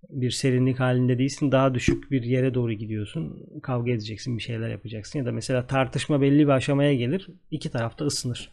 bir 0.08 0.30
serinlik 0.30 0.80
halinde 0.80 1.18
değilsin. 1.18 1.52
Daha 1.52 1.74
düşük 1.74 2.10
bir 2.10 2.22
yere 2.22 2.54
doğru 2.54 2.72
gidiyorsun. 2.72 3.46
Kavga 3.62 3.90
edeceksin, 3.90 4.38
bir 4.38 4.42
şeyler 4.42 4.68
yapacaksın. 4.68 5.18
Ya 5.18 5.26
da 5.26 5.32
mesela 5.32 5.66
tartışma 5.66 6.20
belli 6.20 6.38
bir 6.38 6.52
aşamaya 6.52 6.94
gelir. 6.94 7.28
iki 7.50 7.70
tarafta 7.70 8.04
ısınır. 8.04 8.52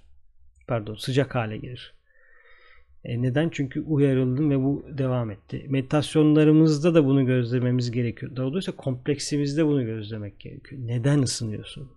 Pardon, 0.67 0.95
sıcak 0.95 1.35
hale 1.35 1.57
gelir. 1.57 1.93
E 3.03 3.21
neden? 3.21 3.49
Çünkü 3.49 3.81
uyarıldın 3.81 4.49
ve 4.49 4.63
bu 4.63 4.85
devam 4.97 5.31
etti. 5.31 5.65
Meditasyonlarımızda 5.69 6.95
da 6.95 7.05
bunu 7.05 7.25
gözlememiz 7.25 7.91
gerekiyor. 7.91 8.35
Daha 8.35 8.45
doğrusu 8.45 8.77
kompleksimizde 8.77 9.65
bunu 9.65 9.85
gözlemek 9.85 10.39
gerekiyor. 10.39 10.81
Neden 10.85 11.19
ısınıyorsun? 11.21 11.91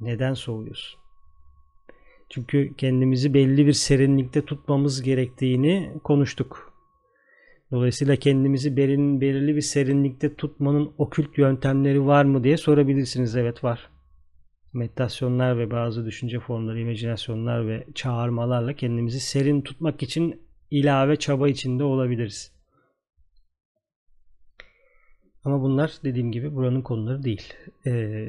Neden 0.00 0.34
soğuyorsun? 0.34 1.00
Çünkü 2.28 2.74
kendimizi 2.76 3.34
belli 3.34 3.66
bir 3.66 3.72
serinlikte 3.72 4.44
tutmamız 4.44 5.02
gerektiğini 5.02 5.92
konuştuk. 6.04 6.69
Dolayısıyla 7.70 8.16
kendimizi 8.16 8.76
belirli, 8.76 9.20
belirli 9.20 9.56
bir 9.56 9.60
serinlikte 9.60 10.34
tutmanın 10.34 10.92
okült 10.98 11.38
yöntemleri 11.38 12.06
var 12.06 12.24
mı 12.24 12.44
diye 12.44 12.56
sorabilirsiniz. 12.56 13.36
Evet 13.36 13.64
var. 13.64 13.90
Meditasyonlar 14.72 15.58
ve 15.58 15.70
bazı 15.70 16.06
düşünce 16.06 16.40
formları, 16.40 16.80
imajinasyonlar 16.80 17.68
ve 17.68 17.86
çağırmalarla 17.94 18.72
kendimizi 18.72 19.20
serin 19.20 19.60
tutmak 19.60 20.02
için 20.02 20.42
ilave 20.70 21.16
çaba 21.16 21.48
içinde 21.48 21.84
olabiliriz. 21.84 22.52
Ama 25.44 25.62
bunlar 25.62 25.92
dediğim 26.04 26.32
gibi 26.32 26.54
buranın 26.54 26.82
konuları 26.82 27.22
değil. 27.22 27.54
Ee, 27.86 28.28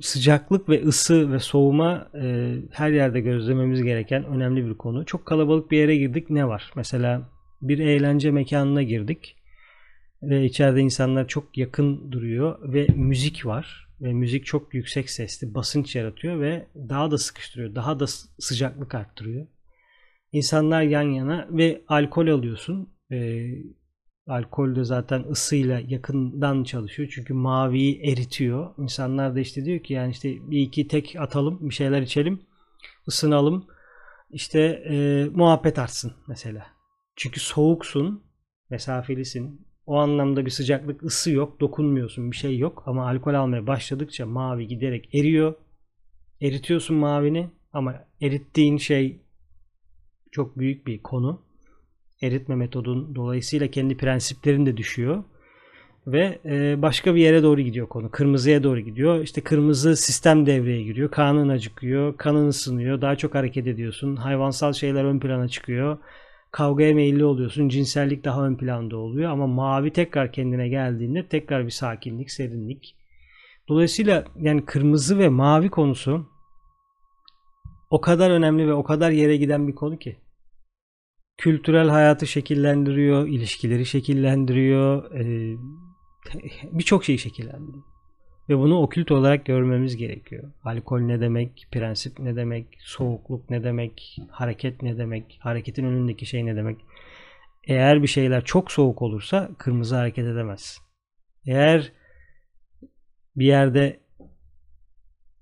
sıcaklık 0.00 0.68
ve 0.68 0.84
ısı 0.84 1.32
ve 1.32 1.38
soğuma 1.38 2.08
e, 2.14 2.54
her 2.70 2.90
yerde 2.90 3.20
gözlememiz 3.20 3.82
gereken 3.82 4.24
önemli 4.24 4.66
bir 4.66 4.74
konu. 4.74 5.04
Çok 5.04 5.26
kalabalık 5.26 5.70
bir 5.70 5.78
yere 5.78 5.96
girdik 5.96 6.30
ne 6.30 6.48
var? 6.48 6.72
Mesela 6.76 7.33
bir 7.68 7.78
eğlence 7.78 8.30
mekanına 8.30 8.82
girdik. 8.82 9.36
Ve 10.22 10.44
içeride 10.44 10.80
insanlar 10.80 11.28
çok 11.28 11.58
yakın 11.58 12.12
duruyor 12.12 12.72
ve 12.72 12.86
müzik 12.94 13.46
var. 13.46 13.88
Ve 14.00 14.12
müzik 14.12 14.46
çok 14.46 14.74
yüksek 14.74 15.10
sesli 15.10 15.54
basınç 15.54 15.96
yaratıyor 15.96 16.40
ve 16.40 16.66
daha 16.76 17.10
da 17.10 17.18
sıkıştırıyor 17.18 17.74
daha 17.74 18.00
da 18.00 18.06
sıcaklık 18.38 18.94
arttırıyor. 18.94 19.46
İnsanlar 20.32 20.82
yan 20.82 21.02
yana 21.02 21.48
ve 21.50 21.82
alkol 21.88 22.28
alıyorsun. 22.28 22.88
E, 23.12 23.48
alkol 24.26 24.76
de 24.76 24.84
zaten 24.84 25.24
ısıyla 25.30 25.80
yakından 25.88 26.64
çalışıyor 26.64 27.08
çünkü 27.14 27.34
maviyi 27.34 28.00
eritiyor. 28.00 28.74
İnsanlar 28.78 29.34
da 29.34 29.40
işte 29.40 29.64
diyor 29.64 29.80
ki 29.80 29.92
yani 29.92 30.10
işte 30.10 30.50
bir 30.50 30.60
iki 30.60 30.88
tek 30.88 31.16
atalım 31.18 31.68
bir 31.68 31.74
şeyler 31.74 32.02
içelim 32.02 32.40
ısınalım. 33.08 33.66
İşte 34.30 34.60
e, 34.90 35.26
muhabbet 35.34 35.78
artsın 35.78 36.12
mesela 36.28 36.73
çünkü 37.16 37.40
soğuksun, 37.40 38.24
mesafelisin. 38.70 39.66
O 39.86 39.96
anlamda 39.96 40.46
bir 40.46 40.50
sıcaklık, 40.50 41.02
ısı 41.02 41.30
yok, 41.30 41.60
dokunmuyorsun, 41.60 42.30
bir 42.30 42.36
şey 42.36 42.58
yok. 42.58 42.82
Ama 42.86 43.06
alkol 43.06 43.34
almaya 43.34 43.66
başladıkça 43.66 44.26
mavi 44.26 44.66
giderek 44.66 45.14
eriyor. 45.14 45.54
Eritiyorsun 46.40 46.96
mavini 46.96 47.50
ama 47.72 48.04
erittiğin 48.20 48.76
şey 48.76 49.20
çok 50.32 50.58
büyük 50.58 50.86
bir 50.86 51.02
konu. 51.02 51.42
Eritme 52.22 52.54
metodun 52.54 53.14
dolayısıyla 53.14 53.68
kendi 53.68 53.96
prensiplerin 53.96 54.66
de 54.66 54.76
düşüyor. 54.76 55.24
Ve 56.06 56.38
e, 56.44 56.82
başka 56.82 57.14
bir 57.14 57.20
yere 57.20 57.42
doğru 57.42 57.60
gidiyor 57.60 57.88
konu. 57.88 58.10
Kırmızıya 58.10 58.62
doğru 58.62 58.80
gidiyor. 58.80 59.22
İşte 59.22 59.40
kırmızı 59.40 59.96
sistem 59.96 60.46
devreye 60.46 60.82
giriyor. 60.82 61.10
Kanın 61.10 61.48
acıkıyor. 61.48 62.16
Kanın 62.16 62.48
ısınıyor. 62.48 63.00
Daha 63.00 63.16
çok 63.16 63.34
hareket 63.34 63.66
ediyorsun. 63.66 64.16
Hayvansal 64.16 64.72
şeyler 64.72 65.04
ön 65.04 65.18
plana 65.18 65.48
çıkıyor 65.48 65.98
kavgaya 66.54 66.94
meyilli 66.94 67.24
oluyorsun. 67.24 67.68
Cinsellik 67.68 68.24
daha 68.24 68.46
ön 68.46 68.56
planda 68.56 68.96
oluyor 68.96 69.30
ama 69.30 69.46
mavi 69.46 69.92
tekrar 69.92 70.32
kendine 70.32 70.68
geldiğinde 70.68 71.28
tekrar 71.28 71.64
bir 71.64 71.70
sakinlik, 71.70 72.30
serinlik. 72.30 72.96
Dolayısıyla 73.68 74.24
yani 74.36 74.64
kırmızı 74.64 75.18
ve 75.18 75.28
mavi 75.28 75.70
konusu 75.70 76.26
o 77.90 78.00
kadar 78.00 78.30
önemli 78.30 78.66
ve 78.66 78.74
o 78.74 78.84
kadar 78.84 79.10
yere 79.10 79.36
giden 79.36 79.68
bir 79.68 79.74
konu 79.74 79.98
ki. 79.98 80.16
Kültürel 81.36 81.88
hayatı 81.88 82.26
şekillendiriyor, 82.26 83.28
ilişkileri 83.28 83.86
şekillendiriyor, 83.86 85.10
birçok 86.72 87.04
şeyi 87.04 87.18
şekillendiriyor. 87.18 87.93
Ve 88.48 88.58
bunu 88.58 88.82
okült 88.82 89.10
olarak 89.10 89.44
görmemiz 89.44 89.96
gerekiyor. 89.96 90.52
Alkol 90.64 91.00
ne 91.00 91.20
demek, 91.20 91.66
prensip 91.72 92.18
ne 92.18 92.36
demek, 92.36 92.66
soğukluk 92.78 93.50
ne 93.50 93.64
demek, 93.64 94.18
hareket 94.30 94.82
ne 94.82 94.98
demek, 94.98 95.38
hareketin 95.40 95.84
önündeki 95.84 96.26
şey 96.26 96.46
ne 96.46 96.56
demek. 96.56 96.80
Eğer 97.64 98.02
bir 98.02 98.06
şeyler 98.06 98.44
çok 98.44 98.72
soğuk 98.72 99.02
olursa 99.02 99.50
kırmızı 99.58 99.96
hareket 99.96 100.26
edemez. 100.26 100.80
Eğer 101.46 101.92
bir 103.36 103.46
yerde 103.46 104.00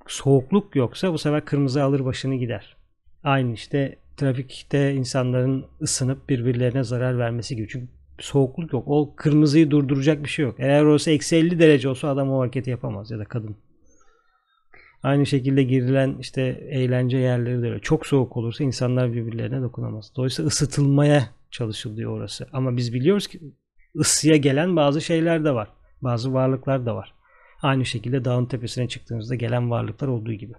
soğukluk 0.06 0.76
yoksa 0.76 1.12
bu 1.12 1.18
sefer 1.18 1.44
kırmızı 1.44 1.82
alır 1.82 2.04
başını 2.04 2.34
gider. 2.34 2.76
Aynı 3.22 3.52
işte 3.52 3.98
trafikte 4.16 4.94
insanların 4.94 5.66
ısınıp 5.82 6.28
birbirlerine 6.28 6.82
zarar 6.82 7.18
vermesi 7.18 7.56
gibi. 7.56 7.68
Çünkü 7.68 7.88
soğukluk 8.18 8.72
yok. 8.72 8.84
O 8.86 9.14
kırmızıyı 9.16 9.70
durduracak 9.70 10.24
bir 10.24 10.28
şey 10.28 10.44
yok. 10.44 10.54
Eğer 10.58 10.84
orası 10.84 11.10
eksi 11.10 11.36
50 11.36 11.58
derece 11.58 11.88
olsa 11.88 12.08
adam 12.08 12.32
o 12.32 12.40
hareketi 12.40 12.70
yapamaz 12.70 13.10
ya 13.10 13.18
da 13.18 13.24
kadın. 13.24 13.56
Aynı 15.02 15.26
şekilde 15.26 15.62
girilen 15.62 16.16
işte 16.20 16.42
eğlence 16.70 17.18
yerleri 17.18 17.62
de 17.62 17.66
öyle. 17.66 17.80
Çok 17.80 18.06
soğuk 18.06 18.36
olursa 18.36 18.64
insanlar 18.64 19.12
birbirlerine 19.12 19.62
dokunamaz. 19.62 20.12
Dolayısıyla 20.16 20.48
ısıtılmaya 20.48 21.28
çalışılıyor 21.50 22.12
orası. 22.12 22.46
Ama 22.52 22.76
biz 22.76 22.94
biliyoruz 22.94 23.26
ki 23.26 23.40
ısıya 23.96 24.36
gelen 24.36 24.76
bazı 24.76 25.00
şeyler 25.00 25.44
de 25.44 25.54
var. 25.54 25.68
Bazı 26.02 26.32
varlıklar 26.32 26.86
da 26.86 26.96
var. 26.96 27.14
Aynı 27.62 27.84
şekilde 27.84 28.24
dağın 28.24 28.46
tepesine 28.46 28.88
çıktığınızda 28.88 29.34
gelen 29.34 29.70
varlıklar 29.70 30.08
olduğu 30.08 30.32
gibi. 30.32 30.52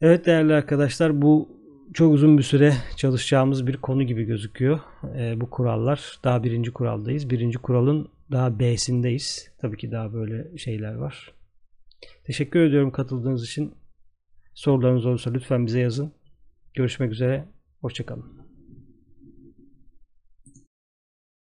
Evet 0.00 0.26
değerli 0.26 0.54
arkadaşlar 0.54 1.22
bu 1.22 1.59
çok 1.94 2.14
uzun 2.14 2.38
bir 2.38 2.42
süre 2.42 2.74
çalışacağımız 2.96 3.66
bir 3.66 3.76
konu 3.76 4.02
gibi 4.02 4.24
gözüküyor. 4.24 4.80
E, 5.16 5.40
bu 5.40 5.50
kurallar. 5.50 6.18
Daha 6.24 6.44
birinci 6.44 6.72
kuraldayız. 6.72 7.30
Birinci 7.30 7.58
kuralın 7.58 8.08
daha 8.30 8.58
B'sindeyiz. 8.58 9.50
Tabii 9.60 9.76
ki 9.76 9.90
daha 9.90 10.12
böyle 10.12 10.58
şeyler 10.58 10.94
var. 10.94 11.34
Teşekkür 12.24 12.60
ediyorum 12.60 12.90
katıldığınız 12.90 13.44
için. 13.44 13.74
Sorularınız 14.54 15.06
olursa 15.06 15.30
lütfen 15.30 15.66
bize 15.66 15.80
yazın. 15.80 16.12
Görüşmek 16.74 17.12
üzere. 17.12 17.48
Hoşçakalın. 17.80 18.39